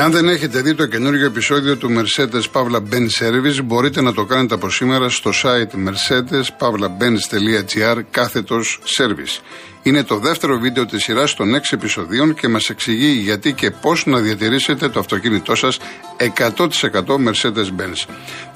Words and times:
Εάν 0.00 0.12
δεν 0.12 0.28
έχετε 0.28 0.60
δει 0.60 0.74
το 0.74 0.86
καινούργιο 0.86 1.26
επεισόδιο 1.26 1.76
του 1.76 1.90
Mercedes 1.96 2.42
Pavla 2.52 2.76
Benz 2.76 3.08
Service, 3.20 3.62
μπορείτε 3.64 4.00
να 4.00 4.12
το 4.12 4.24
κάνετε 4.24 4.54
από 4.54 4.70
σήμερα 4.70 5.08
στο 5.08 5.30
site 5.42 5.74
mercedes-pavlabenz.gr 5.88 8.00
κάθετος 8.10 8.80
service. 8.98 9.40
Είναι 9.82 10.04
το 10.04 10.18
δεύτερο 10.18 10.58
βίντεο 10.58 10.86
της 10.86 11.02
σειράς 11.02 11.34
των 11.34 11.54
6 11.54 11.58
επεισοδίων 11.70 12.34
και 12.34 12.48
μας 12.48 12.68
εξηγεί 12.68 13.10
γιατί 13.10 13.52
και 13.52 13.70
πώς 13.70 14.06
να 14.06 14.20
διατηρήσετε 14.20 14.88
το 14.88 14.98
αυτοκίνητό 14.98 15.54
σας 15.54 15.78
100% 16.16 16.26
Mercedes-Benz. 17.06 18.04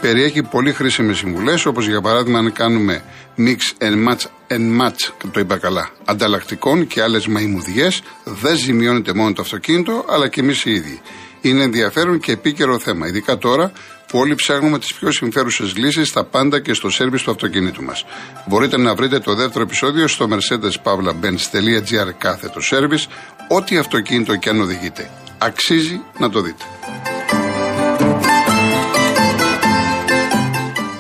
Περιέχει 0.01 0.43
πολύ 0.43 0.73
χρήσιμες 0.73 1.17
συμβουλές, 1.17 1.67
όπως 1.67 1.87
για 1.87 2.01
παράδειγμα 2.01 2.39
αν 2.39 2.53
κάνουμε 2.53 3.03
mix 3.39 3.59
and 3.79 4.09
match, 4.09 4.27
and 4.49 4.81
match 4.81 5.13
το 5.33 5.41
είπα 5.41 5.57
καλά, 5.57 5.91
ανταλλακτικών 6.05 6.87
και 6.87 7.03
άλλες 7.03 7.27
μαϊμουδιές, 7.27 8.03
δεν 8.25 8.57
ζημιώνεται 8.57 9.15
μόνο 9.15 9.33
το 9.33 9.43
αυτοκίνητο, 9.43 10.05
αλλά 10.09 10.29
και 10.29 10.41
εμείς 10.41 10.65
οι 10.65 10.71
ίδιοι. 10.71 11.01
Είναι 11.49 11.63
ενδιαφέρον 11.63 12.19
και 12.21 12.33
επίκαιρο 12.33 12.79
θέμα, 12.79 13.07
ειδικά 13.07 13.39
τώρα 13.39 13.73
που 14.07 14.19
όλοι 14.19 14.35
ψάχνουμε 14.35 14.79
τις 14.79 14.95
πιο 14.95 15.13
συμφέρουσες 15.13 15.77
λύσεις 15.77 16.09
στα 16.09 16.25
πάντα 16.25 16.61
και 16.61 16.75
στο 16.75 16.91
σερβις 16.91 17.23
του 17.23 17.31
αυτοκινήτου 17.31 17.83
μας. 17.83 18.05
Μπορείτε 18.47 18.77
να 18.77 18.95
βρείτε 18.95 19.19
το 19.19 19.35
δεύτερο 19.35 19.65
επεισόδιο 19.65 20.09
στο 20.09 20.29
mercedes-benz.gr 20.31 22.13
κάθετο 22.19 22.61
σερβις, 22.61 23.07
ό,τι 23.49 23.77
αυτοκίνητο 23.77 24.37
και 24.37 24.49
αν 24.49 24.61
οδηγείτε. 24.61 25.11
Αξίζει 25.39 26.01
να 26.19 26.31
το 26.31 26.41
δείτε. 26.41 26.65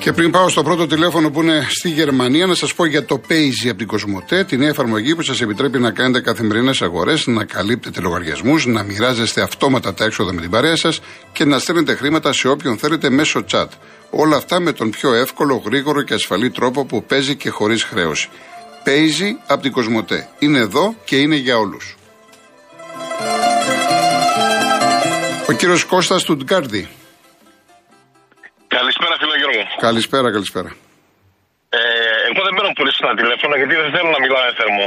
Και 0.04 0.12
πριν 0.12 0.30
πάω 0.30 0.48
στο 0.48 0.62
πρώτο 0.62 0.86
τηλέφωνο 0.86 1.30
που 1.30 1.42
είναι 1.42 1.66
στη 1.70 1.88
Γερμανία, 1.88 2.46
να 2.46 2.54
σας 2.54 2.74
πω 2.74 2.84
για 2.84 3.04
το 3.04 3.20
Paisy 3.28 3.68
από 3.68 3.78
την 3.78 3.86
Κοσμοτέ, 3.86 4.44
την 4.44 4.58
νέα 4.58 4.68
εφαρμογή 4.68 5.14
που 5.14 5.22
σας 5.22 5.40
επιτρέπει 5.40 5.78
να 5.78 5.90
κάνετε 5.90 6.20
καθημερινές 6.20 6.82
αγορές, 6.82 7.26
να 7.26 7.44
καλύπτετε 7.44 8.00
λογαριασμούς, 8.00 8.66
να 8.66 8.82
μοιράζεστε 8.82 9.42
αυτόματα 9.42 9.94
τα 9.94 10.04
έξοδα 10.04 10.32
με 10.32 10.40
την 10.40 10.50
παρέα 10.50 10.76
σας 10.76 11.00
και 11.32 11.44
να 11.44 11.58
στέλνετε 11.58 11.94
χρήματα 11.94 12.32
σε 12.32 12.48
όποιον 12.48 12.78
θέλετε 12.78 13.10
μέσω 13.10 13.44
chat. 13.50 13.66
Όλα 14.10 14.36
αυτά 14.36 14.60
με 14.60 14.72
τον 14.72 14.90
πιο 14.90 15.14
εύκολο, 15.14 15.62
γρήγορο 15.64 16.02
και 16.02 16.14
ασφαλή 16.14 16.50
τρόπο 16.50 16.84
που 16.84 17.04
παίζει 17.04 17.36
και 17.36 17.50
χωρίς 17.50 17.84
χρέωση. 17.84 18.28
Paisy 18.84 19.30
από 19.46 19.62
την 19.62 19.72
Κοσμοτέ. 19.72 20.28
Είναι 20.38 20.58
εδώ 20.58 20.94
και 21.04 21.16
είναι 21.16 21.36
για 21.36 21.58
όλους. 21.58 21.96
Ο 25.48 25.52
κύριος 25.52 25.84
Κώστας 25.84 26.22
Τουτγκάρδη. 26.22 26.88
Καλησπέρα, 29.88 30.28
φίλο 30.28 30.30
Γιώργο. 30.30 30.30
Καλησπέρα, 30.30 30.30
καλησπέρα. 30.30 30.70
Ε, 31.68 31.80
εγώ 32.28 32.40
δεν 32.46 32.54
παίρνω 32.56 32.72
πολύ 32.78 32.92
στα 32.92 33.14
τηλέφωνα 33.20 33.54
γιατί 33.60 33.74
δεν 33.82 33.90
θέλω 33.94 34.10
να 34.16 34.20
μιλάω 34.24 34.42
θερμό. 34.60 34.86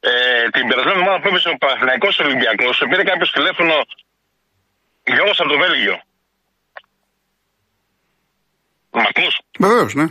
Ε, 0.00 0.12
την 0.54 0.64
περασμένη 0.68 0.98
εβδομάδα 0.98 1.18
που 1.22 1.28
έπεσε 1.28 1.48
ο 1.48 1.56
Παναθυναϊκό 1.62 2.08
Ολυμπιακός, 2.24 2.74
πήρε 2.90 3.02
κάποιος 3.10 3.30
τηλέφωνο 3.36 3.74
Γιώργος 5.14 5.40
από 5.40 5.50
το 5.54 5.58
Βέλγιο. 5.64 5.96
Μ' 8.90 9.06
ακούς; 9.10 9.34
Βεβαίως, 9.64 9.92
ναι. 9.98 10.06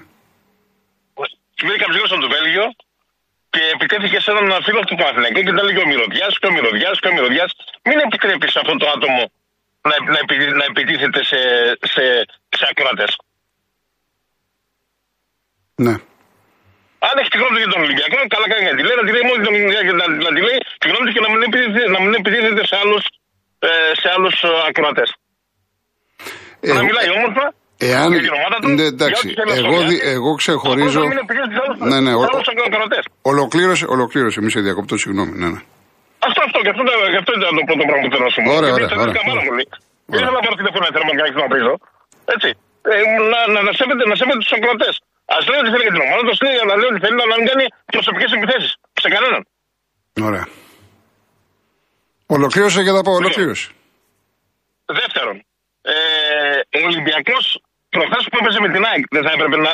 Πήρε 1.59 1.77
κάποιος 1.81 1.95
Γιώργος 1.97 2.13
από 2.15 2.23
το 2.27 2.31
Βέλγιο 2.35 2.65
και 3.53 3.61
επιτέθηκε 3.75 4.17
σε 4.19 4.31
έναν 4.31 4.63
φίλο 4.67 4.81
του 4.87 4.95
Παναθυναϊκού 4.99 5.41
και 5.47 5.53
τα 5.57 5.63
λέγει 5.63 5.81
ο 5.85 5.87
Μυρωδιάς 5.91 6.33
και 6.39 6.47
ο 6.49 6.51
Μυρωδιάς 6.55 6.95
και 7.01 7.09
ο 7.11 7.13
Μυρωδιάς. 7.15 7.51
Μην 7.87 7.97
επιτρέπεις 8.05 8.53
αυτό 8.61 8.73
το 8.81 8.87
άτομο 8.95 9.23
να, 9.89 9.95
να, 10.13 10.19
να 10.59 10.65
επιτίθεται 10.71 11.21
σε, 11.31 11.39
σε, 11.93 12.03
σε 12.61 12.67
ακροατές. 12.71 13.11
Ναι. 15.85 15.95
Αν 17.07 17.13
έχεις 17.19 17.31
τη 17.33 17.37
γνώμη 17.39 17.53
του 17.55 17.61
για 17.63 17.71
τον 17.73 17.81
Ολυμπιακό, 17.85 18.17
καλά 18.33 18.47
κάνει 18.51 18.63
να 18.71 18.75
τη 18.77 18.83
λέει, 18.87 18.97
να 19.01 19.05
τη 19.07 19.11
λέει 19.15 19.25
μόνο 19.29 19.39
να, 19.99 20.05
να 20.27 20.31
τη 20.35 20.41
λέει 20.47 20.59
τη 20.81 20.85
γνώμη 20.89 21.03
του 21.07 21.13
και 21.15 21.23
να 21.25 21.29
μην 21.31 21.39
επιτίθεται, 21.45 21.83
να 21.95 21.99
μην 22.03 22.11
επιτίθεται 22.19 22.63
σε 22.71 22.75
άλλους 22.81 23.03
ε, 23.67 23.69
σε 24.01 24.07
άλλους 24.15 24.35
ε, 24.43 24.49
ακροατές. 24.69 25.09
Ε, 26.65 26.73
να 26.77 26.83
μιλάει 26.87 27.09
όμορφα 27.17 27.45
Εάν... 27.89 28.07
για 28.13 28.21
την 28.27 28.33
ομάδα 28.39 28.57
του. 28.61 28.67
Ναι, 28.77 28.85
εντάξει. 28.93 29.25
Εγώ, 29.61 29.77
δι, 29.87 29.97
εγώ 30.17 30.31
ξεχωρίζω. 30.41 31.01
Ναι, 31.91 31.97
ναι, 32.05 32.13
ο... 32.19 32.21
Ολοκλήρωσε, 33.31 33.85
ολοκλήρωσε. 33.95 34.37
Μη 34.43 34.49
σε 34.55 34.59
διακόπτω, 34.67 34.93
συγγνώμη. 35.03 35.33
Ναι, 35.41 35.49
ναι. 35.53 35.61
Αυτό, 36.27 36.39
αυτό, 36.47 36.57
και 36.63 36.71
αυτό, 36.73 36.81
και 37.13 37.19
αυτό 37.21 37.31
ήταν 37.39 37.51
το 37.59 37.63
πρώτο 37.67 37.83
πράγμα 37.89 38.03
που 38.05 38.11
θέλω 38.13 38.25
να 38.29 38.33
σου 38.35 38.41
πω. 38.45 38.49
Ωραία, 38.59 38.73
ωραία. 38.77 38.89
ωραία, 39.03 39.21
πάρα 39.31 39.43
πολύ. 39.49 39.65
Δεν 40.11 40.17
ήθελα 40.19 40.37
να 40.39 40.43
πάρω 40.45 40.55
τηλέφωνο 40.61 40.83
να 40.87 40.91
θέλω 40.95 41.05
να 41.43 41.49
βρίζω. 41.53 41.73
Έτσι. 42.35 42.49
Ε, 42.93 42.95
να, 43.31 43.39
να, 43.53 43.59
να, 43.67 43.71
σέβεται, 43.77 44.03
να 44.11 44.15
σέβεται 44.19 44.41
τους 44.43 44.53
ακροατές. 44.57 44.95
Α 45.35 45.37
λέει 45.49 45.59
ότι 45.63 45.69
θέλει 45.73 45.85
για 45.87 45.95
την 45.95 46.03
ομάδα, 46.07 46.21
του 46.29 46.37
λέει 46.45 46.55
να 46.71 46.75
λέει 46.79 46.89
ότι 46.93 46.99
θέλει 47.05 47.17
να 47.21 47.25
μην 47.39 47.45
κάνει 47.49 47.65
προσωπικές 47.95 48.29
επιθέσεις. 48.37 48.71
Σε 49.03 49.07
κανέναν. 49.15 49.41
Ωραία. 50.29 50.45
Ολοκλήρωσε 52.35 52.79
και 52.85 52.93
θα 52.97 53.01
πω, 53.05 53.11
ολοκλήρωσε. 53.21 53.67
Δεύτερον, 54.99 55.37
ε, 55.93 55.95
ο 56.77 56.79
Ολυμπιακός 56.89 57.45
προχθέ 57.93 58.19
που 58.31 58.37
έπαιζε 58.41 58.59
με 58.65 58.69
την 58.73 58.81
ΑΕΚ 58.89 59.03
δεν 59.15 59.23
θα 59.25 59.31
έπρεπε 59.35 59.57
να, 59.65 59.71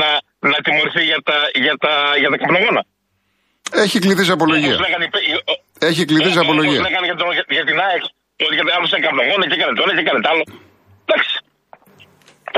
να, 0.00 0.10
να 0.50 0.58
τιμωρηθεί 0.64 1.02
για 1.10 1.20
τα, 1.28 1.36
για 1.64 1.74
τα, 1.84 1.92
για 2.20 2.28
τα 2.32 2.36
καπνογόνα. 2.42 2.82
Έχει 3.84 3.98
κληθείς 4.04 4.26
σε 4.26 4.32
απολογία. 4.38 4.76
Έχει 5.90 6.02
κληθείς 6.10 6.32
σε 6.36 6.40
απολογία. 6.44 6.80
Όπως 6.80 6.88
λέγανε 6.88 7.06
για, 7.10 7.16
το, 7.20 7.26
για 7.56 7.64
την 7.68 7.76
ΑΕΚ, 7.86 8.02
ότι 8.44 8.72
άλλο 8.76 8.86
σε 8.92 8.98
καπνογόνα 9.04 9.44
και 9.48 9.56
έκανε 9.58 9.72
το 9.76 9.82
ένα 9.86 9.92
και 9.96 10.04
έκανε 10.06 10.20
το 10.24 10.28
άλλο. 10.32 10.44
Εντάξει. 11.04 11.34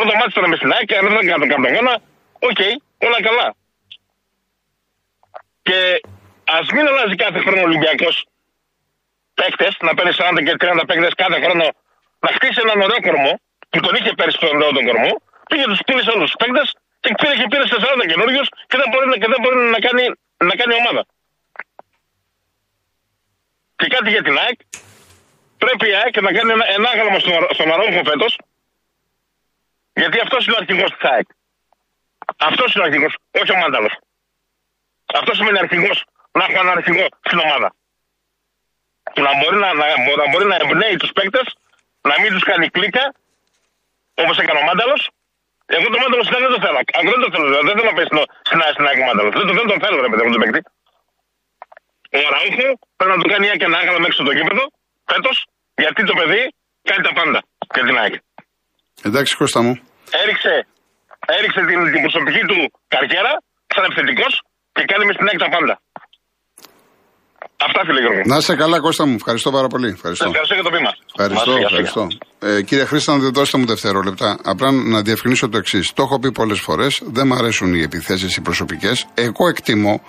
Πρώτο 0.00 0.16
μάτι 0.20 0.32
τώρα 0.36 0.48
με 0.52 0.56
στην 0.60 0.72
ΑΕΚ, 0.74 0.88
αν 0.98 1.04
δεν 1.06 1.16
έκανε 1.22 1.40
τον 1.44 1.48
καπνογόνα, 1.52 1.94
OK, 2.48 2.50
okay, 2.50 2.72
όλα 3.06 3.18
καλά. 3.28 3.46
Και 5.66 5.78
ας 6.58 6.66
μην 6.74 6.84
αλλάζει 6.90 7.14
κάθε 7.24 7.38
χρόνο 7.44 7.60
ο 7.64 7.68
Ολυμπιακός 7.70 8.14
παίκτες, 9.38 9.72
να 9.86 9.92
παίρνει 9.96 10.12
40 10.18 10.42
και 10.46 10.54
30 10.60 10.84
παίκτες 10.88 11.14
κάθε 11.22 11.38
χρόνο, 11.44 11.64
να 12.24 12.28
χτίσει 12.36 12.58
έναν 12.64 12.78
ωραίο 12.86 13.00
κορμό, 13.06 13.32
που 13.70 13.78
τον 13.84 13.92
είχε 13.96 14.12
πέρυσι 14.18 14.38
τον 14.42 14.56
ωραίο 14.56 14.72
τον 14.78 14.84
κορμό, 14.88 15.12
πήγε 15.48 15.64
τους 15.72 15.82
πήρε 15.86 16.02
όλους 16.14 16.28
τους 16.30 16.38
παίκτες 16.40 16.68
και 17.04 17.10
πήρε 17.20 17.34
και 17.40 17.46
πήρε 17.52 17.64
40 18.02 18.04
καινούριους 18.10 18.48
και 18.70 18.76
δεν 18.80 18.88
μπορεί, 18.90 19.06
και 19.22 19.28
δεν 19.32 19.40
μπορεί 19.42 19.56
να, 19.76 19.80
κάνει, 19.86 20.04
να 20.48 20.54
κάνει 20.60 20.72
ομάδα. 20.82 21.02
Και 23.78 23.86
κάτι 23.94 24.08
για 24.14 24.22
την 24.26 24.34
ΑΕΚ. 24.42 24.58
Πρέπει 25.62 25.84
η 25.92 25.94
ΑΕΚ 26.00 26.14
να 26.26 26.30
κάνει 26.36 26.50
ένα, 26.56 26.66
ένα 26.76 26.88
άγαλμα 26.92 27.18
στον, 27.24 27.32
στον 27.56 27.68
Αρόχο 27.74 28.00
φέτος. 28.10 28.32
Γιατί 29.92 30.20
αυτός 30.20 30.46
είναι 30.46 30.54
ο 30.54 30.58
αρχηγός 30.60 30.90
της 30.90 31.10
ΑΕΚ. 31.10 31.28
Αυτός 32.36 32.74
είναι 32.74 32.82
ο 32.84 32.86
αρχηγός, 32.86 33.16
όχι 33.40 33.52
ο 33.52 33.56
Μάνταλος. 33.56 33.94
Αυτός 35.14 35.36
σημαίνει 35.36 35.58
αρχηγός, 35.58 36.04
να 36.32 36.44
έχω 36.44 36.52
έναν 36.52 36.76
αρχηγό 36.76 37.06
στην 37.24 37.38
ομάδα. 37.38 37.74
Που 39.14 39.22
να 39.22 39.32
μπορεί 39.38 39.56
να, 39.56 39.74
να, 39.74 39.86
να, 40.20 40.28
μπορεί 40.30 40.44
να 40.44 40.56
εμπνέει 40.56 40.96
τους 40.96 41.12
παίκτες, 41.12 41.56
να 42.00 42.14
μην 42.20 42.30
τους 42.32 42.42
κάνει 42.42 42.68
κλίκα, 42.68 43.14
όπως 44.14 44.38
έκανε 44.38 44.58
ο 44.58 44.62
Μάνταλος. 44.62 45.10
Εγώ 45.66 45.86
το 45.94 45.98
Μάνταλο 46.02 46.22
δεν 46.22 46.52
το 46.54 46.60
θέλω. 46.64 46.80
δεν 47.10 47.20
το 47.22 47.28
θέλω, 47.32 47.46
δεν 47.68 47.74
θέλω 47.76 47.90
να 47.92 47.96
πέσει 47.98 48.10
στην 48.74 48.86
ΑΕΚ 48.86 48.98
Μάνταλος. 49.08 49.32
Δεν, 49.36 49.54
δεν 49.58 49.66
τον 49.66 49.80
θέλω, 49.80 50.00
ρε 50.00 50.08
παιδί 50.08 50.22
μου, 50.24 50.32
τον 50.32 50.40
παίκτη. 50.42 50.60
Ο 52.18 52.18
Αραούχο 52.28 52.66
πρέπει 52.96 53.12
να 53.16 53.22
του 53.22 53.28
κάνει 53.32 53.46
και 53.60 53.64
ένα 53.64 53.78
άγαλμα 53.78 53.98
μέχρι 53.98 54.14
στο 54.14 54.32
γήπεδο 54.38 54.64
φέτος, 55.10 55.46
γιατί 55.82 56.04
το 56.04 56.14
παιδί 56.18 56.42
κάνει 56.88 57.02
τα 57.06 57.12
πάντα 57.12 57.40
για 57.74 57.84
την 57.86 57.98
ΑΕΚ. 57.98 58.14
Εντάξει, 59.08 59.36
Κώστα 59.36 59.60
μου. 59.62 59.74
Έριξε, 60.22 60.52
έριξε 61.38 61.60
την, 61.68 61.78
την 61.92 62.00
προσωπική 62.04 62.42
του 62.50 62.58
καριέρα 62.88 63.32
σαν 63.74 63.84
επιθετικός 63.84 64.32
και 64.72 64.84
κάνει 64.90 65.04
μες 65.06 65.16
την 65.16 65.26
ΑΕΚ 65.28 65.38
τα 65.38 65.48
πάντα. 65.56 65.74
Αυτά 67.66 67.80
φίλε 67.86 68.00
Γιώργο. 68.00 68.20
Να 68.24 68.36
είσαι 68.36 68.54
καλά, 68.56 68.80
Κώστα 68.80 69.06
μου. 69.06 69.14
Ευχαριστώ 69.14 69.50
πάρα 69.50 69.66
πολύ. 69.66 69.88
Ευχαριστώ. 69.88 70.24
Ευχαριστώ 70.24 70.54
για 70.54 70.62
το 70.62 70.70
βήμα. 70.70 70.92
Ευχαριστώ, 71.14 71.52
ευχαριστώ. 71.56 72.06
Ε, 72.38 72.62
κύριε 72.62 72.84
Χρήστα, 72.84 73.18
δεν 73.18 73.32
δώσετε 73.32 73.58
μου 73.58 73.66
δευτερόλεπτα. 73.66 74.38
Απλά 74.44 74.70
να 74.70 75.02
διευκρινίσω 75.02 75.48
το 75.48 75.56
εξής. 75.58 75.92
Το 75.92 76.02
έχω 76.02 76.18
πει 76.18 76.32
πολλές 76.32 76.60
φορές. 76.60 77.02
Δεν 77.04 77.26
μου 77.26 77.34
αρέσουν 77.34 77.74
οι 77.74 77.82
επιθέσεις 77.82 78.36
οι 78.36 78.40
προσωπικές. 78.40 79.06
Εγώ 79.14 79.48
εκτιμώ, 79.48 80.02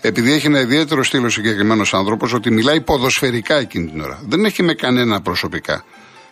επειδή 0.00 0.32
έχει 0.32 0.46
ένα 0.46 0.60
ιδιαίτερο 0.60 1.02
στήλο 1.04 1.28
συγκεκριμένος 1.28 1.94
άνθρωπος, 1.94 2.32
ότι 2.32 2.50
μιλάει 2.50 2.80
ποδοσφαιρικά 2.80 3.54
εκείνη 3.54 3.90
την 3.90 4.00
ώρα. 4.00 4.18
Δεν 4.22 4.44
έχει 4.44 4.62
με 4.62 4.74
κανένα 4.74 5.20
προσωπικά. 5.20 5.84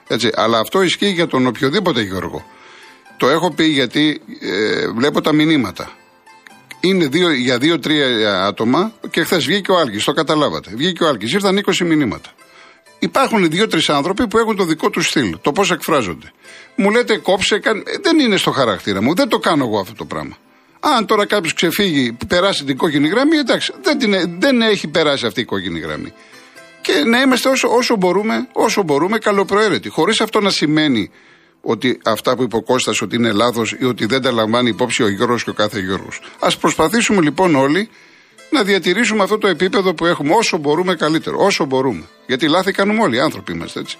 Έτσι, 0.08 0.30
αλλά 0.34 0.58
αυτό 0.58 0.82
ισχύει 0.82 1.10
για 1.10 1.26
τον 1.26 1.46
οποιοδήποτε 1.46 2.00
Γιώργο. 2.00 2.46
Το 3.16 3.28
έχω 3.28 3.50
πει 3.50 3.64
γιατί 3.64 4.20
ε, 4.40 4.88
βλέπω 4.88 5.20
τα 5.20 5.32
μηνύματα 5.32 5.90
είναι 6.80 7.06
δύο, 7.06 7.30
για 7.32 7.58
δύο-τρία 7.58 8.44
άτομα 8.44 8.92
και 9.10 9.24
χθες 9.24 9.44
βγήκε 9.44 9.72
ο 9.72 9.78
Άλκης. 9.78 10.04
Το 10.04 10.12
καταλάβατε. 10.12 10.70
Βγήκε 10.74 11.04
ο 11.04 11.08
Άλκης. 11.08 11.32
Ήρθαν 11.32 11.62
20 11.66 11.76
μηνύματα. 11.78 12.30
Υπάρχουν 12.98 13.50
δύο-τρεις 13.50 13.88
άνθρωποι 13.88 14.26
που 14.28 14.38
έχουν 14.38 14.56
το 14.56 14.64
δικό 14.64 14.90
τους 14.90 15.06
στυλ, 15.06 15.36
το 15.40 15.52
πώς 15.52 15.70
εκφράζονται. 15.70 16.32
Μου 16.76 16.90
λέτε 16.90 17.16
κόψε, 17.16 17.58
καν... 17.58 17.78
Ε, 17.78 17.82
δεν 18.02 18.18
είναι 18.18 18.36
στο 18.36 18.50
χαρακτήρα 18.50 19.02
μου, 19.02 19.14
δεν 19.14 19.28
το 19.28 19.38
κάνω 19.38 19.64
εγώ 19.64 19.78
αυτό 19.78 19.94
το 19.94 20.04
πράγμα. 20.04 20.36
Αν 20.80 21.06
τώρα 21.06 21.26
κάποιος 21.26 21.52
ξεφύγει, 21.52 22.16
περάσει 22.28 22.64
την 22.64 22.76
κόκκινη 22.76 23.08
γραμμή, 23.08 23.36
εντάξει, 23.36 23.72
δεν, 23.82 23.98
την, 23.98 24.38
δεν 24.40 24.60
έχει 24.60 24.88
περάσει 24.88 25.26
αυτή 25.26 25.40
η 25.40 25.44
κόκκινη 25.44 25.78
γραμμή. 25.78 26.12
Και 26.86 27.04
να 27.04 27.20
είμαστε 27.20 27.48
όσο, 27.48 27.68
όσο 27.68 27.96
μπορούμε, 27.96 28.48
όσο 28.52 28.82
μπορούμε 28.82 29.18
καλοπροαίρετοι. 29.18 29.88
Χωρίς 29.88 30.20
αυτό 30.20 30.40
να 30.40 30.50
σημαίνει 30.50 31.10
ότι 31.60 32.00
αυτά 32.04 32.36
που 32.36 32.42
είπε 32.42 32.56
ο 32.56 32.62
Κώστας 32.62 33.02
ότι 33.02 33.16
είναι 33.16 33.32
λάθος 33.32 33.72
ή 33.72 33.84
ότι 33.84 34.06
δεν 34.06 34.22
τα 34.22 34.32
λαμβάνει 34.32 34.68
υπόψη 34.68 35.02
ο 35.02 35.08
Γιώργος 35.08 35.44
και 35.44 35.50
ο 35.50 35.52
κάθε 35.52 35.80
Γιώργος. 35.80 36.20
Α 36.40 36.48
προσπαθήσουμε 36.60 37.20
λοιπόν 37.20 37.54
όλοι 37.54 37.88
να 38.50 38.62
διατηρήσουμε 38.62 39.22
αυτό 39.22 39.38
το 39.38 39.48
επίπεδο 39.48 39.94
που 39.94 40.06
έχουμε 40.06 40.32
όσο 40.34 40.58
μπορούμε 40.58 40.94
καλύτερο. 40.94 41.36
Όσο 41.40 41.64
μπορούμε. 41.64 42.04
Γιατί 42.26 42.48
λάθη 42.48 42.72
κάνουμε 42.72 43.02
όλοι, 43.02 43.16
οι 43.16 43.20
άνθρωποι 43.20 43.52
είμαστε 43.52 43.80
έτσι. 43.80 43.98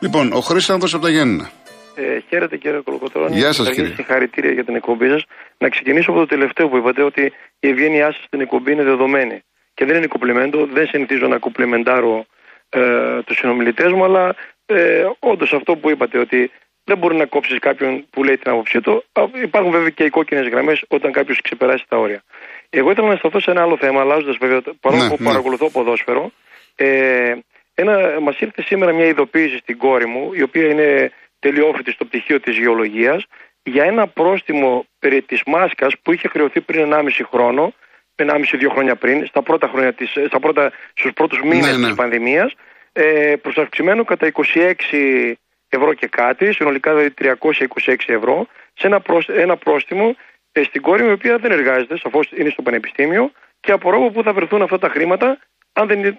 Λοιπόν, 0.00 0.32
ο 0.32 0.40
Χρήστανδο 0.40 0.86
από 0.92 1.02
τα 1.04 1.10
Γέννα. 1.10 1.50
Ε, 1.94 2.18
χαίρετε 2.28 2.56
κύριε 2.56 2.80
Κολοκοτρώνη. 2.84 3.36
Γεια 3.36 3.46
σας, 3.46 3.56
Καταρχήν, 3.56 3.82
κύριε. 3.82 3.96
Συγχαρητήρια 3.96 4.52
για 4.52 4.64
την 4.64 4.74
εκπομπή 4.74 5.08
σας. 5.08 5.24
Να 5.58 5.68
ξεκινήσω 5.68 6.10
από 6.10 6.20
το 6.20 6.26
τελευταίο 6.26 6.68
που 6.68 6.76
είπατε 6.76 7.02
ότι 7.02 7.22
η 7.60 7.68
ευγένειά 7.68 8.12
σας 8.12 8.24
στην 8.26 8.40
εκπομπή 8.40 8.72
είναι 8.72 8.82
δεδομένη. 8.82 9.42
Και 9.74 9.84
δεν 9.84 9.96
είναι 9.96 10.06
κουπλιμέντο, 10.06 10.66
δεν 10.66 10.86
συνηθίζω 10.86 11.26
να 11.26 11.38
κουπλιμεντάρω 11.38 12.26
ε, 12.68 13.22
τους 13.22 13.36
συνομιλητές 13.36 13.92
μου, 13.92 14.04
αλλά 14.04 14.34
ε, 14.66 15.06
όντως 15.18 15.52
αυτό 15.52 15.76
που 15.76 15.90
είπατε 15.90 16.18
ότι 16.18 16.50
δεν 16.84 16.98
μπορεί 16.98 17.16
να 17.16 17.26
κόψεις 17.26 17.58
κάποιον 17.58 18.06
που 18.10 18.24
λέει 18.24 18.38
την 18.38 18.50
άποψή 18.50 18.80
του. 18.80 19.04
Α, 19.12 19.22
Υπάρχουν 19.42 19.70
βέβαια 19.70 19.88
και 19.88 20.04
οι 20.04 20.10
κόκκινες 20.10 20.48
γραμμές 20.48 20.84
όταν 20.88 21.12
κάποιος 21.12 21.40
ξεπεράσει 21.40 21.84
τα 21.88 21.96
όρια. 21.96 22.22
Εγώ 22.70 22.90
ήθελα 22.90 23.08
να 23.08 23.16
σταθώ 23.16 23.40
σε 23.40 23.50
ένα 23.50 23.62
άλλο 23.62 23.76
θέμα, 23.76 24.00
αλλάζοντας 24.00 24.36
βέβαια, 24.36 24.60
παρόλο 24.80 25.02
Ναι, 25.02 25.08
που 25.08 25.16
ναι. 25.18 25.28
παρακολουθώ 25.28 25.70
ποδόσφαιρο. 25.70 26.32
Ε, 26.76 27.34
ένα, 27.74 28.20
μας 28.20 28.40
ήρθε 28.40 28.62
σήμερα 28.62 28.92
μια 28.92 29.06
ειδοποίηση 29.06 29.56
στην 29.56 29.78
κόρη 29.78 30.06
μου, 30.06 30.32
η 30.32 30.42
οποία 30.42 30.68
είναι 30.68 31.12
τελειόφοιτη 31.38 31.90
στο 31.90 32.04
πτυχίο 32.04 32.40
της 32.40 32.56
γεωλογίας, 32.56 33.24
για 33.62 33.84
ένα 33.84 34.06
πρόστιμο 34.06 34.86
περί 34.98 35.22
της 35.22 35.42
μάσκας 35.46 35.94
που 36.02 36.12
είχε 36.12 36.28
χρεωθεί 36.28 36.60
πριν 36.60 36.92
1,5 36.92 37.08
χρόνο, 37.30 37.72
1,5-2 38.16 38.68
χρόνια 38.70 38.96
πριν, 38.96 39.26
στα 39.26 39.42
πρώτα 39.42 39.68
χρόνια 39.68 39.92
της, 39.92 40.10
στα 40.26 40.40
πρώτα, 40.40 40.72
στους 40.94 41.12
πρώτους 41.12 41.40
μήνες 41.42 41.76
ναι. 41.78 41.86
της 41.86 41.94
πανδημίας, 41.96 42.52
ε, 42.92 43.34
προσαυξημένο 43.42 44.04
κατά 44.04 44.26
26 44.26 45.34
ευρώ 45.68 45.94
και 45.94 46.06
κάτι, 46.06 46.52
συνολικά 46.52 46.90
δηλαδή 46.94 47.10
326 47.10 47.94
ευρώ, 48.06 48.46
σε 48.74 48.86
ένα, 48.86 49.00
προς- 49.00 49.28
ένα 49.28 49.56
πρόστιμο 49.56 50.16
ε, 50.52 50.62
στην 50.62 50.82
κόρη 50.82 51.02
μου, 51.02 51.08
η 51.08 51.12
οποία 51.12 51.38
δεν 51.38 51.50
εργάζεται, 51.52 51.98
σαφώς 51.98 52.30
είναι 52.36 52.50
στο 52.50 52.62
πανεπιστήμιο, 52.62 53.32
και 53.60 53.72
απορώ 53.72 53.96
από 53.96 54.10
πού 54.10 54.22
θα 54.22 54.32
βρεθούν 54.32 54.62
αυτά 54.62 54.78
τα 54.78 54.88
χρήματα 54.88 55.38
αν 55.72 55.86
δεν, 55.86 55.98
είναι- 55.98 56.18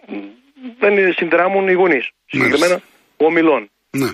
δεν 0.79 1.13
συνδράμουν 1.13 1.67
οι 1.67 1.73
γονείς, 1.73 2.09
συγκεκριμένα 2.25 2.81
ο 3.17 3.25
ομιλών. 3.25 3.69
Ναι. 3.89 4.07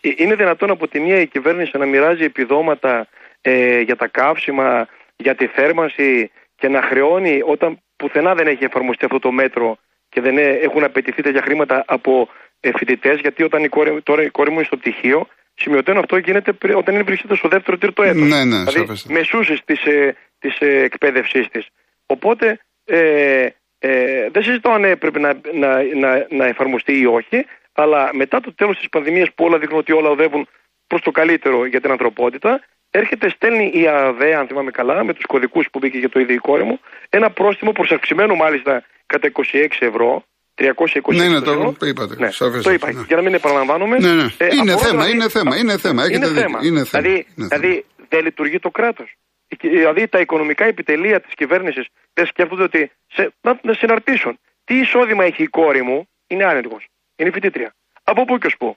Ε, 0.00 0.10
Είναι 0.16 0.34
δυνατόν 0.34 0.70
από 0.70 0.88
τη 0.88 1.00
μία 1.00 1.20
η 1.20 1.26
κυβέρνηση 1.26 1.78
να 1.78 1.86
μοιράζει 1.86 2.24
επιδόματα 2.24 3.06
ε, 3.40 3.80
για 3.80 3.96
τα 3.96 4.06
καύσιμα, 4.06 4.88
για 5.16 5.34
τη 5.34 5.46
θέρμανση 5.46 6.30
και 6.60 6.68
να 6.68 6.82
χρεώνει 6.82 7.40
όταν 7.44 7.78
πουθενά 7.96 8.34
δεν 8.34 8.46
έχει 8.46 8.64
εφαρμοστεί 8.64 9.04
αυτό 9.04 9.18
το 9.18 9.30
μέτρο 9.32 9.78
και 10.08 10.20
δεν 10.20 10.38
ε- 10.38 10.58
έχουν 10.66 10.84
απαιτηθεί 10.84 11.22
τέτοια 11.22 11.42
χρήματα 11.42 11.84
από 11.86 12.28
ε, 12.60 12.70
φοιτητές. 12.76 13.20
Γιατί 13.20 13.42
όταν 13.42 13.64
η 13.64 13.68
κόρη, 13.68 14.02
τώρα 14.02 14.22
η 14.22 14.30
κόρη 14.30 14.50
μου 14.50 14.56
είναι 14.56 14.64
στο 14.64 14.76
πτυχίο, 14.76 15.26
σημειωτέων 15.54 15.98
αυτό 15.98 16.16
γίνεται 16.16 16.52
πρι- 16.52 16.76
όταν 16.76 16.94
είναι 16.94 17.02
βρίσκεται 17.02 17.36
στο 17.36 17.48
δεύτερο 17.48 17.78
τρίτο 17.78 18.02
έτος. 18.02 18.28
Ναι, 18.28 18.44
ναι, 18.44 18.56
δηλαδή 18.56 18.70
σαφέστατα. 18.78 19.14
μεσούσεις 19.14 19.60
της, 19.64 19.84
ε, 19.84 20.16
της 20.38 20.58
ε, 20.60 20.82
εκπαίδευσής 20.82 21.48
της. 21.48 21.66
Οπότε 22.06 22.60
ε, 22.84 23.46
ε, 23.78 24.28
δεν 24.30 24.42
συζητώ 24.42 24.70
αν 24.70 24.84
έπρεπε 24.84 25.18
να, 25.18 25.32
να, 25.54 25.82
να, 25.94 26.26
να 26.30 26.46
εφαρμοστεί 26.46 26.98
ή 26.98 27.06
όχι, 27.06 27.46
αλλά 27.72 28.10
μετά 28.12 28.40
το 28.40 28.54
τέλος 28.54 28.78
της 28.78 28.88
πανδημίας 28.88 29.28
που 29.34 29.44
όλα 29.44 29.58
δείχνουν 29.58 29.78
ότι 29.78 29.92
όλα 29.92 30.08
οδεύουν 30.08 30.48
προς 30.86 31.00
το 31.02 31.10
καλύτερο 31.10 31.66
για 31.66 31.80
την 31.80 31.90
ανθρωπότητα, 31.90 32.60
έρχεται, 32.90 33.28
στέλνει 33.30 33.70
η 33.74 33.86
ΑΔΕ, 33.88 34.34
αν 34.36 34.46
θυμάμαι 34.46 34.70
καλά, 34.70 35.04
με 35.04 35.12
τους 35.14 35.24
κωδικούς 35.26 35.66
που 35.72 35.78
μπήκε 35.78 35.98
για 35.98 36.08
το 36.08 36.20
ίδιο 36.20 36.34
η 36.34 36.38
κόρη 36.38 36.64
μου, 36.64 36.80
ένα 37.08 37.30
πρόστιμο 37.30 37.72
προσαυξημένο 37.72 38.34
μάλιστα 38.34 38.84
κατά 39.06 39.30
26 39.52 39.66
ευρώ, 39.78 40.24
326 40.54 41.14
Ναι, 41.14 41.28
ναι, 41.28 41.40
το 41.40 41.50
ευρώ. 41.50 41.76
είπατε, 41.86 42.14
Ναι, 42.18 42.30
σαφέστατα, 42.30 42.62
το 42.62 42.70
είπα, 42.72 42.92
ναι. 42.92 43.04
για 43.06 43.16
να 43.16 43.22
μην 43.22 43.34
επαναλαμβάνομαι. 43.34 43.98
Ναι, 43.98 44.12
ναι. 44.14 44.22
Είναι 44.60 44.72
απορώ 44.72 44.78
θέμα, 44.88 45.08
είναι 45.08 45.28
θέμα, 45.28 45.56
είναι 45.56 45.78
θέμα. 45.78 46.02
Έχετε 46.02 46.16
είναι 46.16 46.26
δίκιο. 46.26 46.40
θέμα. 46.42 46.58
Είναι 46.62 46.84
θέμα. 46.84 47.02
Δηλαδή, 47.02 47.26
Είναι 47.36 47.48
θέμα. 47.48 47.60
δηλαδή 47.62 47.84
δεν 48.08 48.24
λειτουργεί 48.24 48.58
το 48.58 48.70
κράτος. 48.70 49.14
Δηλαδή 49.60 50.08
τα 50.08 50.20
οικονομικά 50.20 50.64
επιτελεία 50.64 51.20
της 51.20 51.34
κυβέρνησης 51.34 51.86
δεν 52.12 52.26
σκέφτονται 52.26 52.62
ότι 52.62 52.90
σε, 53.06 53.32
να, 53.40 53.58
να 53.62 53.72
συναρτήσουν. 53.74 54.38
Τι 54.64 54.78
εισόδημα 54.78 55.24
έχει 55.24 55.42
η 55.42 55.46
κόρη 55.46 55.82
μου, 55.82 56.08
είναι 56.26 56.44
άνεργος. 56.44 56.86
Είναι 57.16 57.30
φοιτήτρια. 57.30 57.74
Από 58.04 58.24
πού 58.24 58.38
και 58.38 58.46
ως 58.46 58.56
πού. 58.58 58.76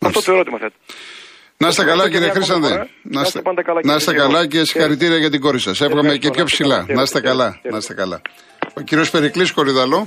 Αυτό 0.00 0.22
το 0.22 0.32
ερώτημα 0.32 0.58
θέτω. 0.58 0.74
Να 1.62 1.68
είστε 1.68 1.84
καλά, 1.84 2.04
Ευχαριστώ 2.04 2.08
κύριε 2.14 2.28
και 2.30 2.38
μια 2.38 2.54
ακόμα 2.54 2.66
Χρήσανδε. 2.66 2.68
φορά. 2.68 2.88
Να 3.16 3.20
είστε 3.20 3.40
πάντα 3.48 3.62
καλά, 3.62 3.74
Να 3.76 3.82
κύριε 3.82 3.96
είστε 3.96 4.12
Γιώργο. 4.12 4.32
καλά 4.32 4.46
και 4.52 4.58
συγχαρητήρια 4.64 5.18
για 5.24 5.30
την 5.30 5.40
κόρη 5.40 5.58
σα. 5.66 5.70
Εύχομαι 5.70 6.00
Ευχαριστώ, 6.00 6.22
και 6.24 6.30
πιο 6.34 6.42
να 6.42 6.48
είστε 6.48 6.56
ψηλά. 6.56 6.78
καλά. 6.86 6.94
Να 6.98 7.02
είστε 7.02 7.18
Χαίρετε, 7.18 7.28
καλά. 7.30 7.48
χαίρετε. 7.50 7.68
Να 7.72 7.76
είστε 7.82 7.94
καλά. 7.94 8.18
Ο 8.78 8.80
κύριος 8.88 9.10
Περικλής 9.10 9.50
Κορυδαλό. 9.52 10.00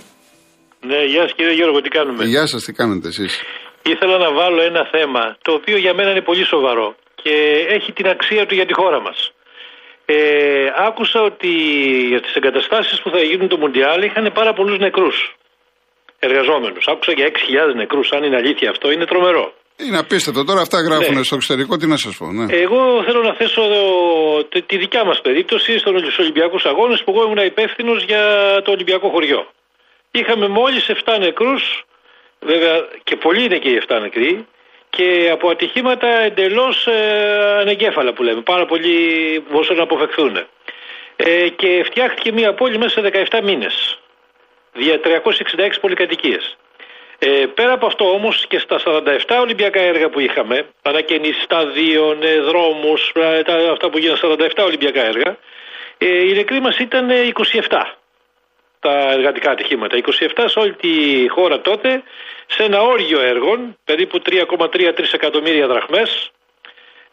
Ναι, 0.90 1.00
γεια 1.14 1.22
σας 1.22 1.34
κύριε 1.38 1.54
Γιώργο, 1.60 1.82
τι 1.82 1.90
κάνουμε; 1.98 2.24
Γεια 2.26 2.46
σας, 2.52 2.64
τι 2.64 2.72
κάνετε 2.74 3.08
εσείς; 3.08 3.34
Ήθελα 3.94 4.18
να 4.18 4.30
βάλω 4.40 4.62
ένα 4.62 4.84
θέμα, 4.96 5.24
το 5.42 5.52
οποίο 5.60 5.78
για 5.78 5.94
μένα 5.94 6.10
είναι 6.12 6.22
πολύ 6.22 6.46
σοβαρό 6.46 6.96
και 7.22 7.34
έχει 7.78 7.92
την 7.92 8.08
αξία 8.08 8.46
του 8.46 8.54
για 8.56 8.66
τη 8.66 8.74
χώρα 8.74 9.00
μας. 9.02 9.32
Ε, 10.06 10.16
άκουσα 10.88 11.22
ότι 11.22 11.48
για 12.12 12.22
τις 12.22 12.34
εγκαταστάσεις 12.36 13.02
που 13.02 13.10
θα 13.10 13.20
γίνουν 13.20 13.48
το 13.48 13.58
Μουντιάλ 13.58 14.02
είχαν 14.04 14.32
πάρα 14.34 14.54
πολλούς 14.54 14.78
νεκρούς 14.80 15.36
εργαζόμενους. 16.20 16.88
Άκουσα 16.88 17.12
για 17.12 17.26
6.000 17.26 17.76
νεκρούς, 17.76 18.12
αν 18.12 18.24
είναι 18.24 18.36
αλήθεια 18.36 18.70
αυτό, 18.70 18.92
είναι 18.92 19.06
τρομερό. 19.06 19.54
Είναι 19.88 19.98
απίστευτο. 19.98 20.44
Τώρα 20.44 20.62
αυτά 20.62 20.82
γράφουν 20.82 21.16
Ναι. 21.16 21.24
στο 21.24 21.36
εξωτερικό. 21.36 21.78
Τι 21.78 21.88
να 21.88 21.98
σας 21.98 22.18
πω. 22.18 22.26
Ναι. 22.32 22.46
Εγώ 22.56 23.04
θέλω 23.06 23.22
να 23.22 23.34
θέσω 23.34 23.62
εδώ 23.64 23.84
τη- 24.44 24.62
τη 24.62 24.78
δικιά 24.78 25.04
μας 25.06 25.22
περίπτωση 25.22 25.78
στους 25.80 26.18
Ολυμπιακούς 26.20 26.66
Αγώνες 26.66 27.04
που 27.04 27.12
εγώ 27.12 27.24
ήμουν 27.24 27.46
υπεύθυνος 27.46 28.04
για 28.04 28.24
το 28.64 28.72
Ολυμπιακό 28.72 29.10
χωριό. 29.10 29.48
Είχαμε 30.12 30.48
μόλις 30.48 30.90
7 30.90 31.18
νεκρούς, 31.20 31.84
βέβαια 32.40 32.76
και 33.04 33.16
πολλοί 33.16 33.44
είναι 33.44 33.58
και 33.58 33.70
οι 33.70 33.76
7 33.76 34.00
νεκροί, 34.00 34.46
και 34.90 35.30
από 35.34 35.50
ατυχήματα 35.50 36.08
εντελώς 36.08 36.88
ε, 36.88 37.58
ανεγκέφαλα 37.62 38.14
που 38.14 38.24
λέμε, 38.24 38.42
πάρα 38.42 38.66
πολλοί 38.66 38.96
μπορούσαν 39.52 39.76
να 39.76 39.84
αποφευθούν. 39.84 40.36
Ε, 41.16 41.50
και 41.50 41.82
φτιάχτηκε 41.86 42.32
μια 42.32 42.54
πόλη 42.54 42.78
μέσα 42.78 42.90
σε 42.90 43.02
17 43.02 43.42
μήνες, 43.44 44.00
δια 44.74 45.00
366 45.00 45.80
πολυκατοικίες. 45.82 46.58
Ε, 47.24 47.46
πέρα 47.54 47.72
από 47.74 47.86
αυτό 47.86 48.12
όμως 48.12 48.48
και 48.48 48.60
στα 48.60 48.80
47 48.86 49.40
Ολυμπιακά 49.42 49.80
έργα 49.80 50.10
που 50.10 50.20
είχαμε, 50.20 50.66
ανακαινήσεις 50.82 51.44
σταδίων, 51.44 52.24
ε, 52.24 52.40
δρόμους, 52.40 53.12
ε, 53.16 53.42
τα, 53.42 53.72
αυτά 53.72 53.90
που 53.90 53.98
γίνανε 53.98 54.20
47 54.22 54.64
Ολυμπιακά 54.64 55.06
έργα, 55.06 55.38
ε, 55.98 56.28
οι 56.28 56.34
νεκροί 56.34 56.60
μας 56.60 56.78
ήταν 56.80 57.10
ε, 57.10 57.32
27 57.70 57.98
τα 58.80 59.12
εργατικά 59.12 59.52
ατυχήματα. 59.52 59.98
27 59.98 60.44
σε 60.46 60.60
όλη 60.60 60.74
τη 60.74 61.26
χώρα 61.30 61.62
τότε, 61.62 62.04
σε 62.48 62.64
ένα 62.64 62.82
όργιο 62.82 63.22
έργων, 63.22 63.78
περίπου 63.84 64.22
3,3-3 64.26 65.14
εκατομμύρια 65.14 65.68
δραχμές, 65.68 66.32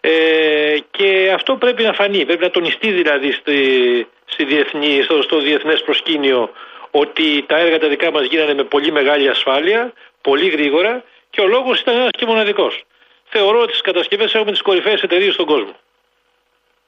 ε, 0.00 0.76
και 0.90 1.31
αυτό 1.34 1.56
πρέπει 1.56 1.82
να 1.82 1.93
φανεί, 1.93 2.25
πρέπει 2.25 2.43
να 2.43 2.50
τονιστεί 2.50 2.90
δηλαδή 2.90 3.32
στη, 3.32 3.58
στη 4.25 4.44
διεθνή, 4.44 5.02
στο, 5.02 5.22
στο 5.22 5.40
διεθνές 5.40 5.82
προσκήνιο 5.82 6.50
ότι 6.90 7.44
τα 7.47 7.59
έργα 7.59 7.78
τα 7.78 7.88
δικά 7.88 8.11
μας 8.11 8.26
γίνανε 8.26 8.54
με 8.54 8.64
πολύ 8.64 8.92
μεγάλη 8.92 9.28
ασφάλεια, 9.28 9.92
πολύ 10.20 10.48
γρήγορα 10.48 11.04
και 11.30 11.40
ο 11.40 11.46
λόγος 11.46 11.80
ήταν 11.80 11.94
ένας 11.94 12.10
και 12.18 12.26
μοναδικός. 12.26 12.82
Θεωρώ 13.30 13.60
ότι 13.60 13.70
τις 13.72 13.80
κατασκευές 13.80 14.34
έχουμε 14.34 14.50
τις 14.50 14.62
κορυφαίες 14.62 15.00
εταιρείες 15.02 15.34
στον 15.34 15.46
κόσμο. 15.46 15.76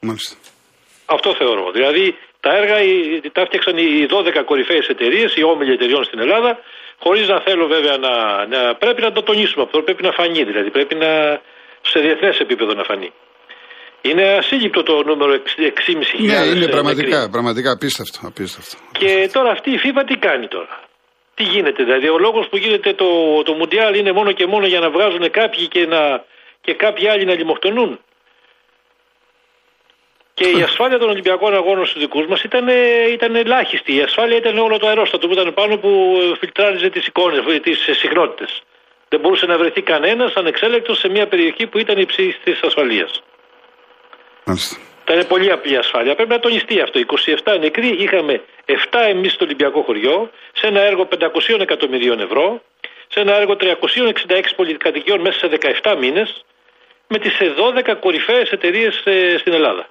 Μάλιστα. 0.00 0.37
Αυτό 1.06 1.34
θεωρώ. 1.34 1.70
Δηλαδή 1.70 2.16
τα 2.40 2.56
έργα 2.56 2.82
οι- 2.82 3.20
τα 3.32 3.40
έφτιαξαν 3.40 3.76
οι 3.78 4.06
12 4.06 4.42
κορυφαίες 4.44 4.87
εταιρείες, 4.88 5.34
οι 5.37 5.42
όμιλοι 5.42 5.72
εταιρεών 5.72 6.04
στην 6.04 6.18
Ελλάδα, 6.18 6.58
χωρίς 6.99 7.28
να 7.28 7.40
θέλω 7.40 7.66
βέβαια 7.66 7.96
να, 7.96 8.46
να... 8.46 8.75
Πρέπει 8.75 9.00
να 9.02 9.12
το 9.12 9.22
τονίσουμε 9.22 9.62
αυτό, 9.64 9.82
πρέπει 9.82 10.02
να 10.02 10.12
φανεί 10.12 10.42
δηλαδή, 10.44 10.70
πρέπει 10.70 10.94
να 10.94 11.40
σε 11.82 11.99
διεθνές 12.00 12.38
επίπεδο 12.38 12.75
να 12.75 12.84
φανεί. 12.84 13.12
Είναι 14.02 14.25
ασύλληπτο 14.32 14.82
το 14.82 15.02
νούμερο 15.02 15.32
6.500. 15.32 15.40
Ναι, 16.18 16.34
είναι 16.34 16.64
ε, 16.64 16.68
πραγματικά, 16.68 17.16
νεκροί. 17.16 17.30
πραγματικά 17.30 17.70
απίστευτο. 17.70 18.18
απίστευτο. 18.26 18.76
Και 18.99 19.30
τώρα 19.32 19.50
αυτή 19.50 19.70
η 19.70 19.80
FIBA 19.84 20.02
τι 20.06 20.16
κάνει 20.16 20.49
τώρα; 20.49 20.80
Τι 21.40 21.47
γίνεται, 21.47 21.85
δηλαδή 21.85 22.09
ο 22.09 22.18
λόγος 22.18 22.49
που 22.49 22.56
γίνεται 22.56 22.92
το, 22.92 23.42
το 23.42 23.52
Μουντιάλ 23.52 23.94
είναι 23.94 24.12
μόνο 24.12 24.32
και 24.32 24.47
μόνο 24.47 24.66
για 24.66 24.80
να 24.80 24.90
βγάζουν 24.90 25.30
κάποιοι 25.30 25.68
και, 25.68 25.87
να, 25.87 26.25
και 26.61 26.75
κάποιοι 26.75 27.09
άλλοι 27.09 27.25
να 27.25 27.35
λιμοκτονούν. 27.35 28.00
Και 30.35 30.49
η 30.49 30.62
ασφάλεια 30.62 30.99
των 30.99 31.09
Ολυμπιακών 31.09 31.54
Αγώνων 31.54 31.87
στους 31.87 32.00
δικούς 32.00 32.26
μας 32.26 32.42
ήταν, 32.42 32.68
ήταν 33.12 33.35
ελάχιστη. 33.37 33.94
Η 33.94 34.00
ασφάλεια 34.00 34.37
ήταν 34.37 34.59
όλο 34.59 34.78
το 34.78 34.87
αερόστατο 34.87 35.26
που 35.26 35.32
ήταν 35.32 35.54
πάνω 35.54 35.76
που 35.78 36.18
φιλτράριζε 36.38 36.90
τις 36.90 37.06
εικόνες, 37.06 37.61
τις 37.62 37.78
συχνότητες. 37.99 38.62
Δεν 39.09 39.20
μπορούσε 39.20 39.47
να 39.47 39.59
βρεθεί 39.59 39.82
κανένας 39.82 40.35
ανεξέλεκτος 40.35 40.99
σε 40.99 41.09
μια 41.09 41.26
περιοχή 41.26 41.66
που 41.66 41.78
ήταν 41.78 41.99
υψή 41.99 42.37
της 42.44 42.61
ασφαλείας. 42.62 43.23
Μάλιστα. 44.44 44.76
Ήταν 45.09 45.26
πολύ 45.26 45.50
απλή 45.52 45.76
ασφάλεια. 45.76 46.14
Πρέπει 46.14 46.30
να 46.30 46.40
τονιστεί 46.40 46.80
αυτό. 46.80 47.00
27 47.44 47.59
νεκροί, 47.61 47.88
είχαμε 47.88 48.42
7 48.70 48.98
εμείς 49.14 49.32
στο 49.32 49.44
Ολυμπιακό 49.44 49.80
χωριό, 49.86 50.30
σε 50.58 50.66
ένα 50.70 50.80
έργο 50.90 51.08
500 51.10 51.60
εκατομμυρίων 51.60 52.18
ευρώ, 52.26 52.46
σε 53.12 53.18
ένα 53.24 53.32
έργο 53.40 53.54
366 53.56 54.54
πολυκατοικιών 54.56 55.20
μέσα 55.20 55.38
σε 55.38 55.48
17 55.82 55.96
μήνες, 56.02 56.28
με 57.12 57.18
τις 57.18 57.34
12 57.38 57.96
κορυφαίες 58.04 58.48
εταιρείες 58.50 58.94
στην 59.40 59.52
Ελλάδα. 59.58 59.84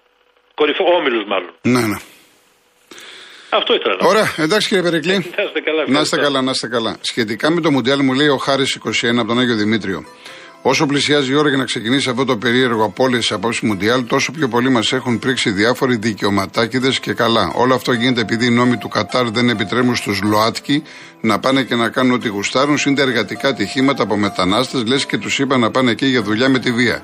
Κορυφαίο, 0.60 0.86
όμιλους 1.00 1.24
μάλλον. 1.32 1.52
Ναι, 1.62 1.84
ναι. 1.92 2.00
Αυτό 3.50 3.74
ήθελα 3.74 3.96
να 3.96 4.04
πω. 4.04 4.08
Ωραία, 4.08 4.34
εντάξει 4.38 4.68
κύριε 4.68 4.84
Περικλή. 4.84 5.18
Να 5.38 5.44
είστε 5.44 5.60
καλά. 5.68 5.82
Να 5.88 6.00
είστε 6.00 6.16
ευχαριστώ. 6.16 6.22
καλά, 6.26 6.42
να 6.42 6.52
είστε 6.52 6.68
καλά. 6.68 6.98
Σχετικά 7.02 7.52
με 7.52 7.62
το 7.62 7.72
Μουντιάλ 7.72 8.00
μου 8.04 8.14
λέει 8.14 8.28
ο 8.28 8.38
Χάρης 8.38 8.80
21 8.86 9.18
από 9.18 9.28
τον 9.28 9.40
Άγιο 9.40 9.56
Δημήτριο 9.56 10.06
Όσο 10.62 10.86
πλησιάζει 10.86 11.32
η 11.32 11.36
ώρα 11.36 11.50
για 11.50 11.58
να 11.58 11.64
ξεκινήσει 11.64 12.10
αυτό 12.10 12.26
το 12.26 12.38
περίεργο 12.38 12.84
απόλυση 12.84 13.34
απόψη 13.34 13.66
Μουντιάλ, 13.66 14.06
τόσο 14.06 14.32
πιο 14.32 14.48
πολύ 14.48 14.70
μας 14.70 14.92
έχουν 14.94 15.20
πρίξει 15.20 15.52
διάφοροι 15.52 15.96
δικαιωματάκιδε 15.96 16.90
και 17.02 17.14
καλά. 17.14 17.52
Όλο 17.56 17.74
αυτό 17.74 17.92
γίνεται 17.92 18.22
επειδή 18.22 18.46
οι 18.46 18.50
νόμοι 18.50 18.78
του 18.78 18.88
Κατάρ 18.88 19.30
δεν 19.30 19.50
επιτρέπουν 19.50 19.96
στους 19.96 20.22
ΛΟΑΤΚΙ 20.22 20.84
να 21.22 21.40
πάνε 21.40 21.64
και 21.64 21.76
να 21.76 21.90
κάνουν 21.90 22.14
ό,τι 22.14 22.28
γουστάρουν. 22.28 22.78
Είναι 22.86 23.02
εργατικά 23.02 23.48
ατυχήματα 23.48 24.04
από 24.04 24.18
μετανάστες, 24.18 24.84
λες 24.86 25.06
και 25.06 25.18
τους 25.18 25.40
είπαν 25.40 25.60
να 25.60 25.72
πάνε 25.72 25.92
εκεί 25.92 26.06
για 26.06 26.22
δουλειά 26.22 26.50
με 26.50 26.60
τη 26.60 26.72
βία. 26.72 27.02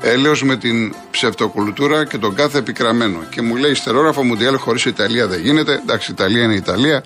Έλεος 0.00 0.42
με 0.42 0.56
την 0.56 0.94
ψευτοκουλτούρα 1.10 2.04
και 2.04 2.18
τον 2.18 2.34
κάθε 2.34 2.58
επικραμένο. 2.58 3.18
Και 3.30 3.42
μου 3.42 3.56
λέει 3.56 3.74
στερόγραφο 3.74 4.22
Μουντιάλ 4.22 4.56
χωρίς 4.56 4.84
Ιταλία 4.84 5.26
δεν 5.26 5.40
γίνεται. 5.40 5.72
Εντάξει, 5.82 6.10
η 6.10 6.14
Ιταλία 6.18 6.42
είναι 6.42 6.54
η 6.54 6.56
Ιταλία. 6.56 7.04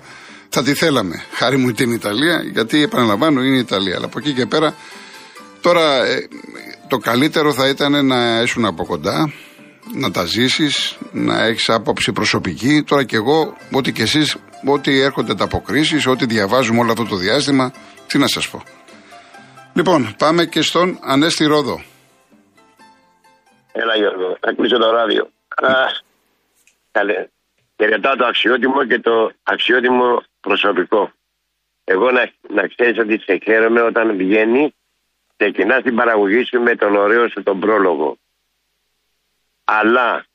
Θα 0.49 0.63
τη 0.63 0.73
θέλαμε. 0.73 1.23
Χάρη 1.31 1.57
μου 1.57 1.71
την 1.71 1.91
Ιταλία, 1.91 2.43
γιατί 2.53 2.83
επαναλαμβάνω 2.83 3.43
είναι 3.43 3.55
η 3.55 3.59
Ιταλία. 3.59 3.95
Αλλά 3.95 4.05
από 4.05 4.19
εκεί 4.19 4.33
και 4.33 4.45
πέρα 4.45 4.75
Τώρα 5.67 6.05
ε, 6.05 6.27
το 6.89 6.97
καλύτερο 6.97 7.53
θα 7.53 7.67
ήταν 7.67 8.05
να 8.05 8.39
έσουν 8.39 8.65
από 8.65 8.85
κοντά, 8.85 9.31
να 9.93 10.11
τα 10.11 10.25
ζήσεις, 10.25 10.97
να 11.11 11.43
έχεις 11.43 11.69
άποψη 11.69 12.11
προσωπική. 12.11 12.83
Τώρα 12.83 13.03
και 13.03 13.15
εγώ, 13.15 13.57
ό,τι 13.71 13.91
και 13.91 14.01
εσείς, 14.01 14.37
ό,τι 14.65 15.01
έρχονται 15.01 15.35
τα 15.35 15.43
αποκρίσεις, 15.43 16.07
ό,τι 16.07 16.25
διαβάζουμε 16.25 16.79
όλο 16.79 16.91
αυτό 16.91 17.05
το 17.05 17.15
διάστημα, 17.15 17.71
τι 18.07 18.17
να 18.17 18.27
σας 18.27 18.49
πω. 18.49 18.63
Λοιπόν, 19.73 20.15
πάμε 20.17 20.45
και 20.45 20.61
στον 20.61 20.99
Ανέστη 21.01 21.45
Ρόδο. 21.45 21.81
Έλα 23.71 23.95
Γιώργο, 23.95 24.37
θα 24.39 24.53
κλείσω 24.53 24.77
το 24.77 24.91
ράδιο. 24.91 25.29
Καλέ. 26.91 27.27
Χαιρετάω 27.75 28.15
το 28.15 28.25
αξιότιμο 28.25 28.85
και 28.85 28.99
το 28.99 29.31
αξιότιμο 29.43 30.23
προσωπικό. 30.39 31.11
Εγώ 31.83 32.11
να, 32.11 32.31
να 32.55 32.67
ξέρεις 32.67 32.97
ότι 32.99 33.19
σε 33.19 33.39
χαίρομαι 33.43 33.81
όταν 33.81 34.17
βγαίνει 34.17 34.73
ξεκινά 35.37 35.81
την 35.81 35.95
παραγωγή 35.95 36.43
σου 36.45 36.59
με 36.61 36.75
τον 36.75 36.95
ωραίο 36.95 37.29
σου 37.29 37.43
τον 37.43 37.59
πρόλογο. 37.59 38.17
Αλλά 39.63 40.25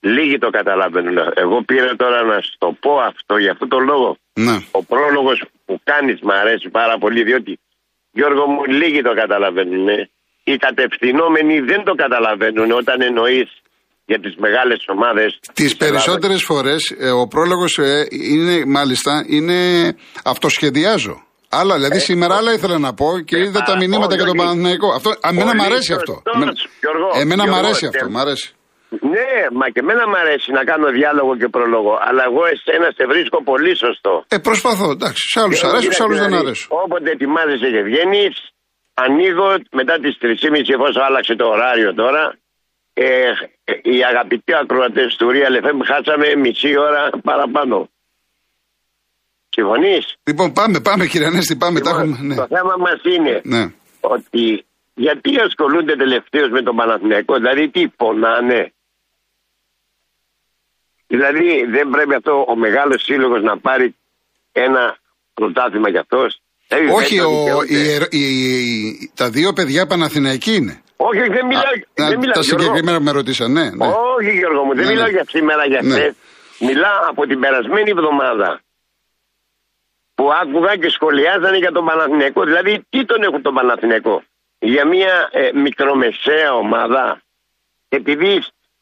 λίγοι 0.00 0.38
το 0.38 0.50
καταλαβαίνουν. 0.50 1.18
Εγώ 1.34 1.62
πήρα 1.62 1.96
τώρα 1.96 2.22
να 2.22 2.40
σου 2.40 2.54
το 2.58 2.76
πω 2.80 2.98
αυτό 2.98 3.36
για 3.36 3.50
αυτόν 3.50 3.68
τον 3.68 3.84
λόγο. 3.84 4.16
Ναι. 4.32 4.56
Ο 4.70 4.84
πρόλογος 4.84 5.44
που 5.64 5.80
κάνεις 5.84 6.20
μου 6.20 6.32
αρέσει 6.32 6.68
πάρα 6.68 6.98
πολύ 6.98 7.22
διότι 7.22 7.58
Γιώργο 8.12 8.46
μου 8.46 8.64
λίγοι 8.64 9.02
το 9.02 9.14
καταλαβαίνουν. 9.14 9.88
Οι 10.44 10.56
κατευθυνόμενοι 10.56 11.60
δεν 11.60 11.84
το 11.84 11.94
καταλαβαίνουν 11.94 12.70
όταν 12.70 13.00
εννοείς 13.00 13.48
για 14.06 14.20
τις 14.20 14.34
μεγάλες 14.36 14.84
ομάδες. 14.86 15.40
Τις 15.52 15.76
περισσότερες 15.76 16.42
φορές 16.42 16.96
ε, 16.98 17.10
ο 17.10 17.26
πρόλογος 17.26 17.78
ε, 17.78 18.06
είναι 18.10 18.64
μάλιστα 18.66 19.24
είναι 19.28 19.58
αυτοσχεδιάζω. 20.24 21.27
Άλλα, 21.50 21.74
δηλαδή 21.74 21.96
ε, 21.96 22.00
σήμερα 22.10 22.36
άλλα 22.36 22.52
ήθελα 22.52 22.78
να 22.78 22.94
πω 22.94 23.08
και 23.24 23.36
ε, 23.36 23.40
είδα 23.40 23.60
τα 23.62 23.76
μηνύματα 23.76 24.14
για 24.14 24.24
τον 24.24 24.36
Παναθηναϊκό. 24.36 24.88
Αυτό, 24.92 25.10
εμένα 25.30 25.54
μου 25.54 25.62
αρέσει 25.62 25.92
αυτό. 25.92 26.22
Εμένα 27.22 27.46
μου 27.48 27.54
αρέσει 27.54 27.86
αυτό, 27.86 28.10
μ' 28.10 28.18
αρέσει. 28.18 28.48
Ναι, 29.14 29.30
μα 29.58 29.66
και 29.74 29.80
εμένα 29.84 30.08
μου 30.08 30.16
αρέσει 30.24 30.48
να 30.58 30.62
κάνω 30.70 30.86
διάλογο 30.98 31.32
και 31.40 31.48
προλόγο. 31.56 31.94
Αλλά 32.08 32.22
εγώ 32.30 32.42
εσένα 32.54 32.88
σε 32.98 33.04
βρίσκω 33.12 33.38
πολύ 33.50 33.72
σωστό. 33.84 34.24
Ε, 34.28 34.38
προσπαθώ, 34.38 34.90
εντάξει. 34.90 35.22
Σε 35.32 35.40
άλλους 35.40 35.64
αρέσουν, 35.64 35.92
σε 35.92 36.02
άλλους 36.02 36.18
δεν 36.18 36.28
δηλαδή, 36.28 36.44
αρέσουν. 36.46 36.68
Όποτε 36.84 37.10
ετοιμάζεσαι 37.16 37.68
και 37.74 37.82
βγαίνεις, 37.88 38.34
ανοίγω 39.04 39.48
μετά 39.78 39.94
τις 40.02 40.14
3.30 40.22 40.74
εφόσον 40.76 41.02
άλλαξε 41.08 41.34
το 41.40 41.46
ωράριο 41.54 41.94
τώρα. 41.94 42.22
Ε, 42.92 43.30
οι 43.82 43.98
αγαπητοί 44.10 44.52
ακροατές 44.62 45.16
του 45.18 45.26
Real 45.34 45.54
FM 45.64 45.78
χάσαμε 45.90 46.26
μισή 46.44 46.78
ώρα 46.88 47.02
παραπάνω. 47.22 47.88
Συμφωνείς; 49.58 50.04
Λοιπόν, 50.24 50.52
πάμε, 50.52 50.80
πάμε 50.80 51.06
κύριε 51.06 51.26
Ανέστη, 51.26 51.56
πάμε. 51.56 51.78
Λοιπόν, 51.78 51.92
έχουμε, 51.92 52.18
ναι. 52.20 52.34
Το 52.34 52.46
θέμα 52.56 52.74
μας 52.78 53.00
είναι 53.14 53.40
ναι. 53.44 53.72
ότι 54.00 54.64
γιατί 54.94 55.30
ασχολούνται 55.46 55.96
τελευταίως 55.96 56.50
με 56.50 56.62
τον 56.62 56.76
Παναθηναϊκό, 56.76 57.34
δηλαδή 57.34 57.68
τι 57.68 57.88
πονάνε; 57.88 58.72
Δηλαδή 61.06 61.64
δεν 61.74 61.88
πρέπει 61.88 62.14
αυτό 62.14 62.44
ο 62.48 62.56
μεγάλος 62.56 63.02
σύλλογος 63.02 63.42
να 63.42 63.58
πάρει 63.58 63.96
ένα 64.52 64.96
πρωτάθλημα 65.34 65.88
για 65.90 66.00
αυτός; 66.00 66.40
Όχι, 66.94 67.20
ο, 67.20 67.32
η, 67.68 68.18
η, 68.18 69.10
τα 69.14 69.30
δύο 69.30 69.52
παιδιά 69.52 69.86
Παναθηναϊκοί 69.86 70.54
είναι. 70.54 70.82
Όχι, 70.96 71.18
δεν 71.18 71.46
μιλάω. 71.46 71.72
δεν 71.94 72.18
μιλάω 72.18 72.34
τα 72.34 72.42
συγκεκριμένα 72.42 72.98
που 72.98 73.04
με 73.04 73.10
ρωτήσαν, 73.10 73.52
ναι, 73.52 73.64
ναι. 73.70 73.86
Όχι, 74.18 74.30
Γιώργο 74.38 74.64
μου, 74.64 74.74
δεν 74.74 74.84
ναι, 74.84 74.90
μιλάω 74.90 75.06
ναι. 75.06 75.10
για 75.10 75.24
σήμερα, 75.28 75.66
για 75.66 75.80
ναι. 75.82 75.94
χθες. 75.94 76.14
Μιλάω 76.60 77.00
από 77.08 77.26
την 77.26 77.40
περασμένη 77.40 77.90
εβδομάδα 77.90 78.60
που 80.18 80.26
άκουγα 80.42 80.72
και 80.82 80.90
σχολιάζανε 80.96 81.58
για 81.64 81.72
τον 81.76 81.84
Παναθηναϊκό. 81.88 82.40
Δηλαδή, 82.50 82.72
τι 82.92 83.00
τον 83.10 83.22
έχουν 83.26 83.42
τον 83.42 83.54
Παναθηναϊκό; 83.58 84.16
Για 84.58 84.84
μια 84.86 85.14
ε, 85.32 85.50
μικρομεσαία 85.66 86.50
ομάδα, 86.64 87.04
επειδή 87.88 88.32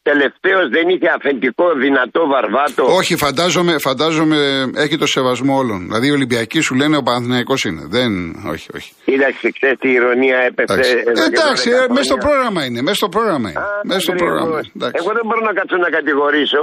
τελευταίος 0.09 0.65
δεν 0.75 0.85
είχε 0.93 1.07
αφεντικό 1.17 1.65
δυνατό 1.83 2.21
βαρβάτο. 2.33 2.83
Όχι, 2.99 3.13
φαντάζομαι, 3.25 3.73
φαντάζομαι 3.87 4.39
έχει 4.85 4.97
το 4.97 5.07
σεβασμό 5.15 5.53
όλων. 5.61 5.79
Δηλαδή 5.87 6.07
οι 6.07 6.11
Ολυμπιακοί 6.11 6.59
σου 6.59 6.75
λένε 6.75 6.95
ο 6.97 7.03
Παναθηναϊκός 7.07 7.61
είναι. 7.67 7.83
Δεν, 7.95 8.11
όχι, 8.53 8.67
όχι. 8.77 8.89
Κοίταξε, 9.05 9.47
ξέρεις 9.57 9.77
τι 9.79 9.89
ηρωνία 9.99 10.37
έπεσε. 10.49 11.03
Εντάξει, 11.27 11.69
ε, 11.69 11.85
μέσα 11.95 12.07
στο 12.11 12.17
πρόγραμμα 12.25 12.65
είναι. 12.65 12.81
Μέσα 12.81 12.95
στο 13.01 13.09
πρόγραμμα 13.09 13.47
είναι. 13.49 13.61
μέσα 13.89 13.99
στο 13.99 14.13
πρόγραμμα. 14.21 14.59
Εγώ 15.01 15.11
δεν 15.17 15.25
μπορώ 15.27 15.41
να 15.49 15.53
κάτσω 15.59 15.77
να 15.85 15.89
κατηγορήσω 15.97 16.61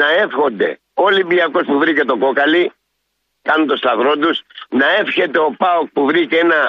να 0.00 0.06
εύχονται 0.24 0.68
ο 1.00 1.02
Ολυμπιακός 1.10 1.64
που 1.68 1.78
βρήκε 1.82 2.02
το 2.10 2.16
κόκαλι 2.24 2.64
κάνουν 3.48 3.66
το 3.66 3.76
σταυρό 3.76 4.12
τους, 4.22 4.36
να 4.68 4.86
εύχεται 5.00 5.38
ο 5.38 5.50
Πάοκ 5.62 5.86
που 5.94 6.02
βρήκε 6.10 6.36
ένα 6.36 6.60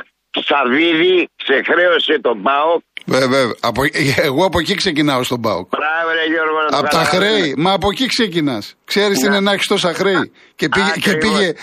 Σαβίδι, 0.41 1.29
ξεχρέωσε 1.43 2.19
τον 2.21 2.41
Πάοκ. 2.41 2.81
Βέβαια, 3.05 3.53
από, 3.59 3.81
εγώ 4.15 4.45
από 4.45 4.59
εκεί 4.59 4.75
ξεκινάω 4.75 5.23
στον 5.23 5.41
Πάοκ. 5.41 5.67
Μπράβο, 5.67 6.09
ρε 6.13 6.25
Γιώργο, 6.33 6.57
να 6.71 6.77
Από 6.77 6.89
τα 6.89 7.03
χρέη, 7.03 7.53
μα 7.57 7.71
από 7.73 7.87
εκεί 7.91 8.05
ξεκινάς. 8.05 8.75
Ξέρεις 8.85 9.19
τι 9.19 9.25
είναι 9.25 9.39
να 9.39 9.51
έχει 9.51 9.67
τόσα 9.67 9.93
χρέη. 9.93 10.31
Και 10.55 10.69
πήγε, 10.69 10.91
και 10.99 11.17
πήγε 11.17 11.53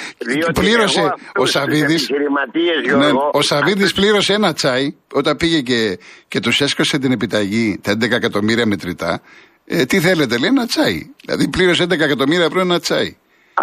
πλήρωσε 0.52 1.14
ο 1.36 1.46
Σαβίδη. 1.46 1.96
Ναι, 2.96 3.06
ο 3.32 3.42
Σαβίδη 3.42 3.92
πλήρωσε 3.92 4.32
ένα 4.32 4.52
τσάι 4.52 4.94
όταν 5.12 5.36
πήγε 5.36 5.60
και, 5.60 5.98
και 6.28 6.40
τους 6.40 6.60
έσκασε 6.60 6.98
την 6.98 7.12
επιταγή 7.12 7.80
τα 7.82 7.92
11 7.92 8.10
εκατομμύρια 8.10 8.66
μετρητά. 8.66 9.20
Ε, 9.66 9.84
τι 9.84 10.00
θέλετε, 10.00 10.38
λέει 10.38 10.48
ένα 10.48 10.66
τσάι. 10.66 11.10
Δηλαδή 11.24 11.48
πλήρωσε 11.48 11.84
11 11.84 11.90
εκατομμύρια 11.90 12.44
ευρώ 12.44 12.60
ένα 12.60 12.80
τσάι. 12.80 13.16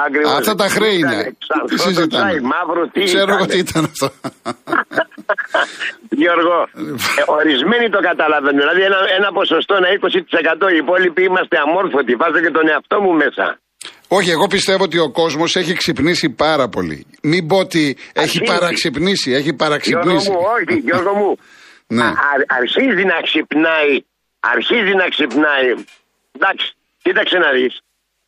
Ακριβώς. 0.06 0.32
Αυτά 0.32 0.56
τα 0.56 0.68
χρέη 0.68 0.98
είναι. 0.98 1.36
Τι 1.70 1.78
συζητάμε. 1.80 2.42
Μαύρο, 2.42 2.88
τι 2.94 3.04
Ξέρω 3.04 3.34
εγώ 3.34 3.46
τι 3.46 3.58
ήταν 3.58 3.84
αυτό. 3.84 4.12
Γιώργο, 6.22 6.58
ε, 7.20 7.24
ορισμένοι 7.26 7.90
το 7.90 8.00
καταλαβαίνουν. 8.10 8.60
Δηλαδή 8.60 8.82
ένα, 8.82 8.98
ένα 9.18 9.32
ποσοστό, 9.32 9.74
ένα 9.76 9.88
20%. 10.68 10.72
Οι 10.74 10.78
υπόλοιποι 10.84 11.24
είμαστε 11.24 11.56
αμόρφωτοι. 11.66 12.16
Βάζω 12.16 12.40
και 12.46 12.52
τον 12.58 12.68
εαυτό 12.68 13.02
μου 13.02 13.14
μέσα. 13.24 13.60
Όχι, 14.08 14.30
εγώ 14.30 14.48
πιστεύω 14.48 14.84
ότι 14.84 14.98
ο 15.00 15.10
κόσμος 15.12 15.56
έχει 15.56 15.74
ξυπνήσει 15.74 16.30
πάρα 16.30 16.68
πολύ. 16.68 17.06
Μην 17.22 17.48
πω 17.48 17.58
ότι 17.58 17.98
έχει 18.14 18.42
παραξυπνήσει. 18.42 19.32
Έχει 19.32 19.54
παραξυπνήσει. 19.54 20.30
Γιώργο 20.30 20.32
μου, 20.32 20.48
όχι, 20.56 20.80
Γιώργο 20.80 21.14
μου. 21.14 21.38
ναι. 21.98 22.04
Α, 22.04 22.30
αρχίζει 22.60 23.04
να 23.04 23.18
ξυπνάει. 23.28 23.96
Αρχίζει 24.40 24.94
να 25.02 25.08
ξυπνάει. 25.08 25.70
Εντάξει, 26.36 26.74
κοίταξε 27.02 27.38
να 27.38 27.52
δεις. 27.52 27.82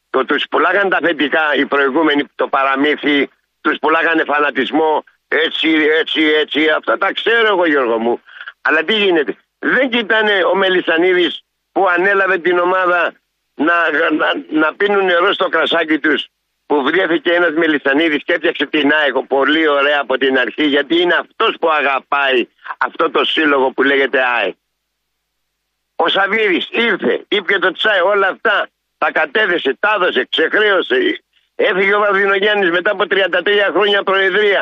Το 0.09 0.25
τους 0.25 0.45
πουλάγανε 0.49 0.89
τα 0.89 0.99
θετικά 1.01 1.55
οι 1.55 1.65
προηγούμενοι, 1.65 2.23
το 2.35 2.47
παραμύθι, 2.47 3.29
τους 3.61 3.77
πουλάγανε 3.79 4.23
φανατισμό, 4.23 5.03
έτσι, 5.27 5.69
έτσι, 5.99 6.21
έτσι, 6.21 6.69
αυτά 6.69 6.97
τα 6.97 7.13
ξέρω 7.13 7.47
εγώ 7.47 7.65
Γιώργο 7.65 7.97
μου. 7.97 8.21
Αλλά 8.61 8.83
τι 8.83 8.93
γίνεται, 8.93 9.35
δεν 9.59 9.89
κοιτάνε 9.89 10.43
ο 10.43 10.55
Μελισανίδης 10.55 11.41
που 11.71 11.87
ανέλαβε 11.87 12.37
την 12.37 12.59
ομάδα 12.59 13.13
να, 13.53 13.73
να, 14.11 14.27
να 14.49 14.73
πίνουν 14.73 15.05
νερό 15.05 15.33
στο 15.33 15.49
κρασάκι 15.49 15.99
τους 15.99 16.27
που 16.65 16.83
βρέθηκε 16.83 17.31
ένας 17.31 17.51
Μελισανίδης 17.51 18.23
και 18.23 18.33
έφτιαξε 18.33 18.65
την 18.65 18.91
ΑΕΚ 18.93 19.17
πολύ 19.17 19.67
ωραία 19.67 19.99
από 20.01 20.17
την 20.17 20.37
αρχή 20.37 20.65
γιατί 20.65 21.01
είναι 21.01 21.13
αυτός 21.13 21.55
που 21.59 21.69
αγαπάει 21.69 22.47
αυτό 22.77 23.09
το 23.09 23.25
σύλλογο 23.25 23.71
που 23.71 23.83
λέγεται 23.83 24.19
ΑΕΚ. 24.23 24.55
Ο 25.95 26.07
Σαββίδης 26.07 26.67
ήρθε, 26.71 27.25
είπε 27.27 27.59
το 27.59 27.71
τσάι 27.71 27.99
όλα 27.99 28.27
αυτά 28.27 28.69
τα 29.01 29.07
κατέδεσε, 29.19 29.71
τα 29.83 29.91
έδωσε, 29.95 30.21
ξεχρέωσε. 30.33 30.97
Έφυγε 31.67 31.93
ο 31.95 31.99
Βαρδινογιάννης 32.03 32.69
μετά 32.77 32.89
από 32.95 33.03
33 33.09 33.71
χρόνια 33.75 33.99
προεδρία. 34.09 34.61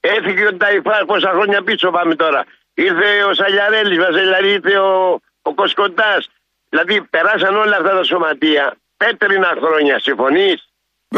Έφυγε 0.00 0.44
ο 0.46 0.54
Ταϊφά, 0.62 0.96
πόσα 1.10 1.30
χρόνια 1.36 1.60
πίσω 1.68 1.86
πάμε 1.96 2.14
τώρα. 2.24 2.40
Ήρθε 2.74 3.08
ο 3.30 3.32
Σαλιαρέλης 3.38 3.98
μα, 4.02 4.08
δηλαδή 4.20 4.48
ήρθε 4.56 4.74
ο, 4.78 4.92
ο 5.48 5.50
Κοσκοτά. 5.54 6.14
Δηλαδή 6.70 6.94
περάσαν 7.14 7.54
όλα 7.62 7.76
αυτά 7.80 7.92
τα 7.98 8.04
σωματεία. 8.10 8.64
Πέτρινα 8.96 9.50
χρόνια, 9.62 9.96
συμφωνείς; 10.06 10.58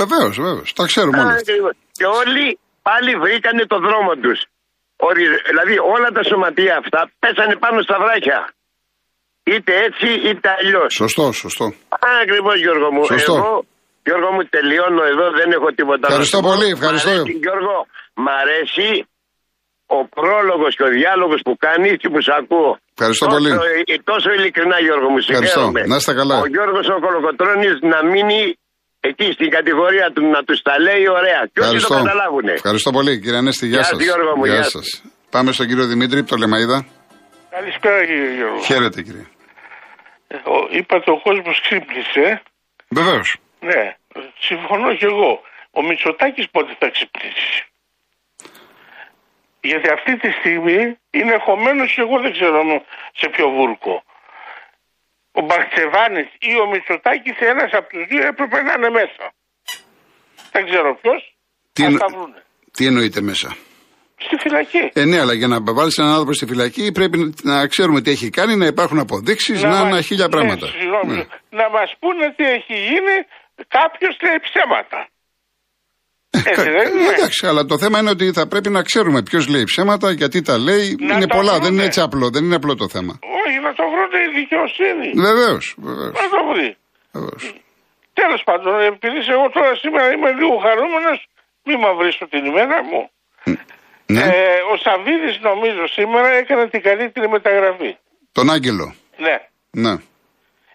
Βεβαίως, 0.00 0.34
βεβαίως. 0.40 0.72
Τα 0.72 0.84
ξέρουμε 0.90 1.18
όλα. 1.20 1.36
Και 1.98 2.06
όλοι 2.22 2.58
πάλι 2.88 3.10
βρήκανε 3.24 3.62
το 3.72 3.78
δρόμο 3.86 4.12
τους. 4.22 4.40
Δηλαδή 5.48 5.74
όλα 5.94 6.08
τα 6.16 6.22
σωματεία 6.30 6.74
αυτά 6.82 7.00
πέσανε 7.18 7.56
πάνω 7.64 7.78
στα 7.82 7.96
βράχια. 8.02 8.38
Είτε 9.52 9.72
έτσι 9.86 10.08
είτε 10.28 10.48
αλλιώς. 10.58 10.90
Σωστό, 11.02 11.24
σωστό. 11.44 11.66
Ακριβώς 12.22 12.56
Γιώργο 12.64 12.88
μου. 12.94 13.02
Σωστό. 13.12 13.34
Εγώ, 13.40 13.52
Γιώργο 14.06 14.28
μου, 14.34 14.42
τελειώνω 14.56 15.02
εδώ, 15.12 15.26
δεν 15.38 15.48
έχω 15.56 15.68
τίποτα 15.78 16.04
Ευχαριστώ 16.10 16.38
πολύ, 16.48 16.66
ευχαριστώ. 16.76 17.10
Μ 17.10 17.18
αρέσει, 17.20 17.38
Γιώργο, 17.44 17.76
μ' 18.24 18.30
αρέσει 18.42 18.88
ο 19.96 19.98
πρόλογος 20.18 20.72
και 20.78 20.84
ο 20.88 20.90
διάλογος 20.98 21.40
που 21.46 21.52
κάνεις 21.66 21.92
και 22.00 22.08
που 22.12 22.20
σ' 22.26 22.32
ακούω. 22.40 22.70
Ευχαριστώ 22.96 23.24
τόσο, 23.26 23.36
πολύ. 23.36 23.50
ε, 23.92 23.94
Τόσο 24.12 24.28
ειλικρινά, 24.36 24.76
Γιώργο 24.86 25.08
μου. 25.12 25.20
Ευχαριστώ. 25.24 25.44
συγχαίρομαι. 25.46 25.80
Να 25.92 25.96
είστε 26.00 26.12
καλά. 26.20 26.36
Ο 26.44 26.46
Γιώργος 26.54 26.84
ο 26.96 26.98
Κολοκοτρόνη 27.06 27.66
να 27.92 27.98
μείνει 28.12 28.40
εκεί 29.10 29.26
στην 29.36 29.48
κατηγορία 29.56 30.06
του 30.14 30.20
να 30.34 30.40
τους 30.46 30.58
τα 30.68 30.74
λέει 30.86 31.04
ωραία. 31.18 31.40
Και 31.52 31.58
όσοι 31.60 31.68
το 31.70 31.76
Ευχαριστώ. 31.76 31.94
καταλάβουν. 32.02 32.46
Ευχαριστώ 32.60 32.90
πολύ, 32.96 33.12
κύριε 33.22 33.38
Ανέστη. 33.42 33.64
Γεια 33.66 33.74
Γεια 33.78 33.84
σας. 33.88 33.96
σας, 33.96 34.04
Γιώργο 34.08 34.32
μου, 34.38 34.44
γεια 34.52 34.64
σας. 34.76 34.86
Πάμε 35.34 35.48
στον 35.56 35.66
κύριο 35.68 35.86
Δημήτρη, 35.92 36.18
από 36.22 36.28
το 36.32 36.36
Λεμαίδα. 36.42 36.78
Καλησπέρα 37.54 38.04
κύριε 38.06 38.34
Γιώργο. 38.34 38.60
Χαίρετε, 38.62 39.02
κύριε. 39.02 39.26
Ε, 40.26 40.36
ο- 40.36 40.68
Είπατε 40.70 41.10
ο 41.10 41.20
κόσμος 41.20 41.60
ξύπνησε. 41.60 42.42
Βεβαίως. 42.88 43.36
Ναι, 43.60 43.96
συμφωνώ 44.38 44.94
και 44.96 45.04
εγώ. 45.06 45.40
Ο 45.70 45.82
Μητσοτάκης 45.82 46.50
πότε 46.50 46.76
θα 46.78 46.88
ξυπνήσει; 46.90 47.64
Γιατί 49.60 49.88
αυτή 49.90 50.16
τη 50.16 50.30
στιγμή 50.30 50.98
είναι 51.10 51.36
χωμένος 51.44 51.92
και 51.94 52.00
εγώ 52.00 52.20
δεν 52.20 52.32
ξέρω 52.32 52.84
σε 53.14 53.28
ποιο 53.28 53.48
βούρκο. 53.50 54.04
Ο 55.32 55.40
Μπαρτσεβάνης 55.40 56.28
ή 56.38 56.60
ο 56.60 56.66
Μητσοτάκης 56.66 57.36
ένας 57.38 57.72
από 57.72 57.88
τους 57.88 58.06
δύο 58.06 58.26
έπρεπε 58.26 58.62
να 58.62 58.72
είναι 58.72 58.90
μέσα. 58.90 59.32
Δεν 60.52 60.64
ξέρω 60.64 60.94
ποιος. 61.02 61.36
Τι, 61.72 61.80
θα 61.82 61.86
εννο- 61.86 62.00
τα 62.00 62.06
βρούνε. 62.08 62.42
τι 62.72 62.86
εννοείται 62.86 63.20
μέσα; 63.20 63.56
Στη 64.26 64.36
φυλακή. 64.44 64.90
Ε, 64.92 65.04
ναι, 65.04 65.20
αλλά 65.20 65.32
για 65.34 65.46
να 65.48 65.58
βάλεις 65.78 65.98
έναν 65.98 66.10
άνθρωπο 66.10 66.32
στη 66.32 66.46
φυλακή 66.46 66.92
πρέπει 66.92 67.34
να 67.42 67.66
ξέρουμε 67.66 68.00
τι 68.00 68.10
έχει 68.10 68.30
κάνει, 68.30 68.56
να 68.56 68.66
υπάρχουν 68.66 68.98
αποδείξεις, 68.98 69.62
να, 69.62 69.68
μας- 69.68 69.92
να 69.94 70.00
χίλια 70.00 70.24
ναι, 70.24 70.30
πράγματα. 70.30 70.66
συγγνώμη. 70.66 71.14
Ναι. 71.16 71.24
Να 71.60 71.66
μας 71.70 71.88
πούνε 72.00 72.24
τι 72.36 72.44
έχει 72.56 72.74
γίνει. 72.90 73.16
Κάποιος 73.78 74.14
λέει 74.24 74.38
ψέματα. 74.46 74.98
Έτσι 76.50 76.70
δεν 76.76 76.86
Ε, 76.86 76.90
είναι. 76.90 77.08
εντάξει, 77.16 77.46
αλλά 77.46 77.64
το 77.64 77.78
θέμα 77.78 77.98
είναι 77.98 78.10
ότι 78.10 78.32
θα 78.32 78.46
πρέπει 78.48 78.70
να 78.70 78.82
ξέρουμε 78.82 79.22
ποιος 79.22 79.44
λέει 79.48 79.64
ψέματα, 79.64 80.10
γιατί 80.10 80.42
τα 80.42 80.58
λέει. 80.58 80.96
Να 81.00 81.14
είναι 81.16 81.26
τα 81.26 81.36
πολλά, 81.36 81.52
δεν 81.52 81.60
βρούνε. 81.60 81.74
είναι 81.74 81.84
έτσι 81.84 82.00
απλό, 82.00 82.30
δεν 82.30 82.44
είναι 82.44 82.54
απλό 82.54 82.74
το 82.74 82.88
θέμα. 82.88 83.18
Όχι, 83.44 83.58
να 83.66 83.72
το 83.78 83.84
βρουν 83.92 84.12
η 84.26 84.28
δικαιοσύνη. 84.40 85.08
Βεβαίως, 85.28 85.64
βεβαίως. 85.78 86.12
Να 86.20 86.26
το 86.34 86.40
βρει. 86.50 86.68
Τέλος 88.20 88.42
πάντων, 88.48 88.72
επειδή 88.92 89.18
εγώ 89.36 89.46
τώρα 89.56 89.72
σήμερα 89.82 90.04
είμαι 90.14 90.30
λίγο 90.40 90.54
χαρούμενος, 90.66 91.18
μη 91.66 91.74
με 91.82 91.90
βρίσκω 92.00 92.24
την 92.26 92.44
ημέρα 92.50 92.78
μου. 92.90 93.00
Ναι, 94.06 94.22
Ε, 94.22 94.60
ο 94.72 94.76
Σαββίδης 94.76 95.38
νομίζω 95.40 95.86
σήμερα 95.86 96.28
έκανε 96.28 96.68
την 96.68 96.82
καλύτερη 96.82 97.28
μεταγραφή. 97.28 97.96
τον 98.32 98.50
Άγγελο. 98.50 98.94
Ναι. 99.16 99.36
Ναι. 99.70 99.94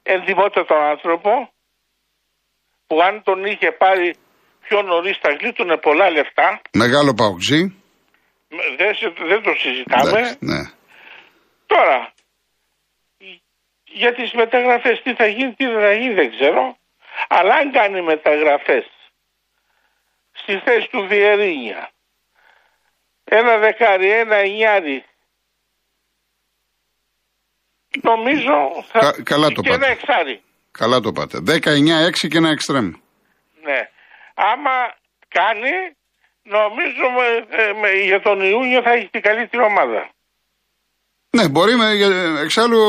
Εντυπώτατο 0.03 0.75
άνθρωπο 0.75 1.53
που 2.87 3.01
αν 3.01 3.23
τον 3.23 3.45
είχε 3.45 3.71
πάρει 3.71 4.15
πιο 4.67 4.81
νωρίς 4.81 5.17
θα 5.17 5.29
γλίτωνε 5.39 5.77
πολλά 5.77 6.09
λεφτά. 6.09 6.61
Μεγάλο 6.73 7.13
παοξί. 7.13 7.83
Δεν, 8.77 8.95
σε- 8.95 9.13
δεν 9.27 9.41
το 9.43 9.51
συζητάμε. 9.57 10.09
Εντάξει, 10.09 10.37
ναι. 10.39 10.61
Τώρα, 11.65 12.13
για 13.83 14.13
τις 14.13 14.31
μεταγραφές 14.33 15.01
τι 15.03 15.13
θα 15.15 15.25
γίνει, 15.27 15.53
τι 15.53 15.65
δεν 15.65 15.79
θα 15.81 15.93
γίνει 15.93 16.13
δεν 16.13 16.29
ξέρω. 16.31 16.77
Αλλά 17.27 17.53
αν 17.55 17.71
κάνει 17.71 18.01
μεταγραφές 18.01 18.85
στη 20.31 20.53
θέση 20.65 20.87
του 20.91 21.05
Βιερίνια, 21.07 21.89
ένα 23.29 23.57
δεκάρι, 23.57 24.09
ένα 24.11 24.35
εννιάρι, 24.35 25.03
νομίζω 28.01 28.83
θα... 28.91 28.99
Κα- 28.99 29.23
καλά 29.23 29.47
το 29.47 29.61
και 29.61 29.69
πάτε. 29.69 29.85
ένα 29.85 29.87
εξάρι. 29.93 30.41
Καλά 30.71 30.99
το 30.99 31.11
πάτε. 31.11 31.37
19-6 31.45 32.27
και 32.29 32.37
ένα 32.37 32.49
εξτρέμ. 32.49 32.85
Ναι. 33.65 33.79
Άμα 34.33 34.71
κάνει, 35.27 35.71
νομίζω 36.43 37.05
με- 37.17 37.57
ε, 37.63 37.73
με- 37.73 37.91
για 38.03 38.21
τον 38.21 38.39
Ιούνιο 38.41 38.81
θα 38.81 38.91
έχεις 38.91 39.09
την 39.09 39.21
καλύτερη 39.21 39.63
ομάδα. 39.63 40.09
Ναι, 41.29 41.47
μπορεί 41.49 41.75
με, 41.75 41.93
για- 41.93 42.39
εξάλλου 42.43 42.81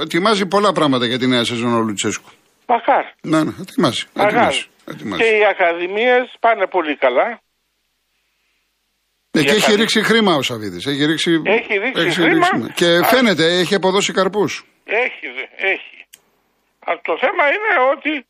ετοιμάζει 0.00 0.46
πολλά 0.46 0.72
πράγματα 0.72 1.06
για 1.06 1.18
τη 1.18 1.26
νέα 1.26 1.44
σεζόν 1.44 1.74
ο 1.74 1.80
Λουτσέσκου. 1.80 2.30
Μακάρι. 2.66 3.08
Ναι, 3.20 3.42
ναι, 3.44 3.52
ετοιμάζει. 3.60 4.06
Μακάρι. 4.14 4.34
ετοιμάζει, 4.36 4.66
ετοιμάζει. 4.88 5.22
Και 5.22 5.28
οι 5.36 5.44
ακαδημίες 5.46 6.34
πάνε 6.40 6.66
πολύ 6.66 6.96
καλά. 6.96 7.40
Ε, 9.40 9.42
και 9.42 9.48
για 9.48 9.56
έχει 9.56 9.64
καλή- 9.66 9.78
ρίξει 9.80 10.02
χρήμα 10.02 10.34
ο 10.34 10.42
Σαββίδης. 10.42 10.86
Έχει 10.86 11.04
ρίξει, 11.04 11.42
Έχει 11.44 11.78
ρίξει 11.78 12.20
χρήμα. 12.20 12.56
ναι. 12.56 12.68
Και 12.74 12.86
Α- 12.96 13.04
φαίνεται, 13.04 13.44
έχει 13.44 13.74
αποδώσει 13.74 14.12
καρπούς. 14.12 14.64
Έχει, 14.84 15.26
δε, 15.36 15.66
έχει. 15.72 16.06
Αλλά 16.84 17.00
το 17.04 17.18
θέμα 17.18 17.44
είναι 17.46 17.90
ότι 17.96 18.26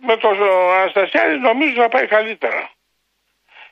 με 0.00 0.16
τον 0.16 0.36
Αναστασιάδης 0.80 1.40
νομίζω 1.40 1.74
θα 1.82 1.88
πάει 1.88 2.06
καλύτερα. 2.06 2.70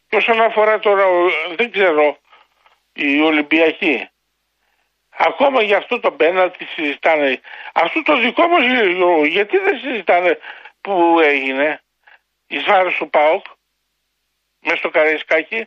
Και 0.08 0.16
όσον 0.16 0.40
αφορά 0.40 0.78
τώρα, 0.78 1.04
ο- 1.06 1.54
δεν 1.56 1.70
ξέρω, 1.70 2.18
οι 2.92 3.20
Ολυμπιακοί. 3.20 4.08
Ακόμα 5.18 5.62
για 5.62 5.76
αυτό 5.76 6.00
το 6.00 6.10
πέναλτι 6.10 6.64
συζητάνε. 6.64 7.40
Αυτό 7.72 8.02
το 8.02 8.20
δικό 8.20 8.46
μας 8.48 8.64
Γιώργο, 8.66 9.24
γιατί 9.26 9.58
δεν 9.58 9.78
συζητάνε 9.78 10.38
που 10.80 11.18
έγινε 11.20 11.80
εις 12.46 12.64
βάρος 12.64 12.96
του 12.96 13.10
ΠΑΟΚ 13.10 13.44
μέσα 14.60 14.76
στο 14.76 14.88
Καραϊσκάκι. 14.90 15.66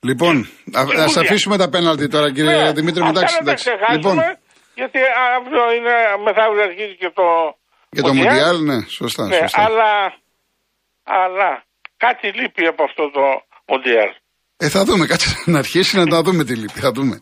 Λοιπόν, 0.00 0.36
α 0.38 0.44
Και 0.70 0.78
ας 0.78 1.06
Μουντιάλ. 1.06 1.24
αφήσουμε 1.24 1.56
τα 1.56 1.68
πέναλτι 1.68 2.08
τώρα, 2.08 2.32
κύριε 2.32 2.62
Ναι, 2.62 2.72
Δημήτρη 2.72 3.02
μου. 3.02 3.08
αυτά 3.08 3.18
Εντάξει, 3.20 3.36
να 3.38 3.44
τα 3.44 3.50
εντάξει. 3.50 3.64
ξεχάσουμε, 3.64 3.96
Λοιπόν, 3.96 4.16
γιατί 4.74 4.98
αύριο 5.36 5.64
είναι, 5.76 5.94
μεθαύριο 6.24 6.62
αρχίζει 6.62 6.96
και 6.96 7.10
το 7.14 7.22
για 7.90 8.02
το 8.02 8.14
Μουντιάλ, 8.14 8.56
ναι, 8.64 8.78
σωστά. 8.88 9.26
Ναι, 9.26 9.36
σωστά. 9.36 9.62
αλλά, 9.64 9.92
αλλά 11.04 11.62
κάτι 11.96 12.26
λείπει 12.40 12.66
από 12.66 12.82
αυτό 12.84 13.10
το 13.10 13.20
Μουντιάλ. 13.68 14.10
Ε, 14.56 14.68
θα 14.68 14.84
δούμε, 14.84 15.06
κάτσε 15.06 15.42
να 15.46 15.58
αρχίσει 15.58 15.96
να 15.96 16.06
τα 16.06 16.22
δούμε 16.22 16.44
τι 16.44 16.54
λείπει. 16.54 16.80
Θα 16.80 16.90
δούμε. 16.92 17.20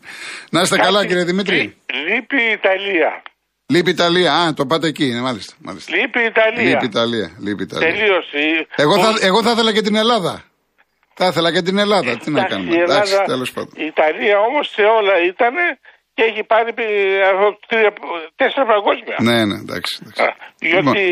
Να 0.49 0.61
είστε 0.61 0.77
καλά, 0.77 0.97
Κάτι 0.97 1.07
κύριε 1.07 1.23
Δημήτρη. 1.23 1.55
λεί- 1.57 1.75
Λείπει 2.09 2.41
η 2.43 2.51
Ιταλία. 2.51 3.21
Λείπει 3.69 3.89
η 3.89 3.93
Ιταλία. 3.93 4.33
Α, 4.33 4.53
το 4.53 4.65
πάτε 4.65 4.87
εκεί, 4.87 5.05
ναι, 5.05 5.21
μάλιστα. 5.21 5.53
μάλιστα. 5.59 5.95
Λείπει 5.95 6.19
η 6.19 6.23
Ιταλία. 6.25 6.63
Λείπει 6.69 6.83
η 6.85 6.89
Ιταλία. 6.91 7.31
Λείπει 7.39 7.61
η 7.63 7.67
Ιταλία. 7.69 7.87
Τελείωσε. 7.87 8.67
Εγώ 8.75 8.93
Ο- 8.93 8.99
θα, 9.03 9.17
εγώ 9.21 9.43
θα 9.43 9.51
ήθελα 9.51 9.73
και 9.73 9.81
την 9.81 9.95
Ελλάδα. 9.95 10.43
Θα 11.19 11.25
ήθελα 11.31 11.49
και 11.55 11.61
την 11.61 11.77
Ελλάδα. 11.85 12.11
Τι 12.17 12.29
να 12.31 12.39
Εντάξει, 12.39 12.53
κάνουμε. 12.55 12.75
η 12.77 12.79
Εντάξει, 12.85 13.11
Ελλάδα, 13.13 13.31
τέλος 13.33 13.49
πάντων. 13.55 13.71
η 13.75 13.85
Ιταλία 13.93 14.37
όμως 14.49 14.65
σε 14.75 14.83
όλα 14.97 15.13
ήταν 15.31 15.53
και 16.15 16.23
έχει 16.29 16.43
πάρει 16.51 16.73
πι- 16.77 17.21
αυτό 17.31 17.47
τρία- 17.67 17.93
τέσσερα 18.41 18.65
παγκόσμια. 18.73 19.17
Ναι, 19.27 19.37
ναι, 19.49 19.55
εντάξει. 19.65 19.93
εντάξει. 20.01 20.21
Α, 20.23 20.29
Γιατί 20.73 21.05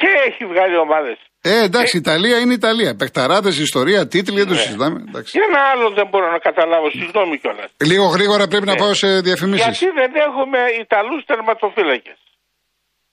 και 0.00 0.08
έχει 0.28 0.42
βγάλει 0.52 0.76
ομάδες. 0.86 1.18
Ε, 1.42 1.62
εντάξει, 1.68 1.96
η 1.96 2.00
Ιταλία 2.04 2.36
είναι 2.42 2.52
η 2.56 2.60
Ιταλία. 2.62 2.92
Πεκταράδε, 3.00 3.48
ιστορία, 3.68 4.00
τίτλοι, 4.12 4.36
δεν 4.42 4.48
το 4.52 4.54
Ναι. 4.54 4.60
συζητάμε. 4.60 4.98
Εντάξει. 5.08 5.30
Και 5.34 5.42
ένα 5.50 5.60
άλλο 5.72 5.86
δεν 5.98 6.06
μπορώ 6.10 6.30
να 6.30 6.38
καταλάβω, 6.48 6.90
συγγνώμη 6.90 7.38
κιόλας. 7.38 7.70
Λίγο 7.90 8.04
γρήγορα 8.16 8.44
πρέπει 8.52 8.66
να 8.66 8.72
Ναι. 8.72 8.78
πάω 8.78 8.94
σε 8.94 9.20
διαφημίσεις. 9.20 9.66
Γιατί 9.66 9.86
δεν 10.00 10.10
έχουμε 10.26 10.58
Ιταλούς 10.84 11.24
τερματοφύλακες. 11.30 12.18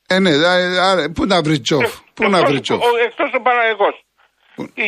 Ε, 0.10 0.20
ναι, 0.20 0.30
α, 0.30 0.54
α, 0.90 1.12
πού 1.16 1.26
να 1.26 1.42
βρεις 1.42 1.62
τσόφ. 1.62 1.90
Πού 2.14 2.30
να 2.30 2.40
βρεις 2.46 2.62
τσόφ. 2.62 2.82
Εκτός 3.08 3.30
ο 3.38 3.42
Παναγικός. 3.42 3.96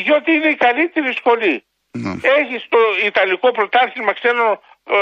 Γιατί 0.07 0.31
είναι 0.31 0.49
η 0.49 0.55
καλύτερης 0.55 1.15
σχολή. 1.15 1.63
Ναι. 1.91 2.09
Έχει 2.39 2.55
το 2.69 2.77
Ιταλικό 3.05 3.51
πρωτάθλημα 3.51 4.13
ξένο 4.13 4.45
ε, 4.91 4.95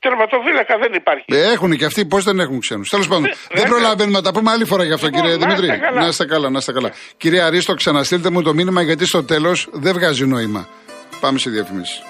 τερματοφύλακα, 0.00 0.78
δεν 0.78 0.92
υπάρχει. 0.94 1.24
Ε, 1.26 1.52
έχουν 1.52 1.76
και 1.76 1.84
αυτοί, 1.84 2.04
πώς 2.06 2.24
δεν 2.24 2.40
έχουν 2.40 2.58
ξένους. 2.60 2.88
Τέλος 2.88 3.08
πάντων, 3.08 3.22
δεν 3.22 3.34
δεν- 3.52 3.68
προλαβαίνουμε 3.68 4.16
να 4.18 4.22
τα 4.24 4.32
πούμε 4.32 4.50
άλλη 4.50 4.64
φορά 4.64 4.84
γι' 4.84 4.92
αυτό, 4.92 5.06
Λοιπόν, 5.06 5.20
κύριε 5.22 5.36
να 5.36 5.46
είστε 5.46 5.60
Δημήτρη. 5.60 5.80
καλά. 5.86 6.00
Να 6.00 6.06
είστε 6.06 6.24
καλά, 6.26 6.50
να 6.50 6.58
είστε 6.58 6.72
καλά. 6.72 6.90
Κύριε 7.16 7.40
Αρίστο, 7.42 7.74
ξαναστείλτε 7.74 8.30
μου 8.30 8.42
το 8.42 8.54
μήνυμα 8.54 8.82
γιατί 8.82 9.06
στο 9.06 9.24
τέλος 9.24 9.68
δεν 9.72 9.92
βγάζει 9.92 10.26
νόημα. 10.26 10.68
Πάμε 11.20 11.38
σε 11.38 11.50
διαφημίσεις. 11.50 12.02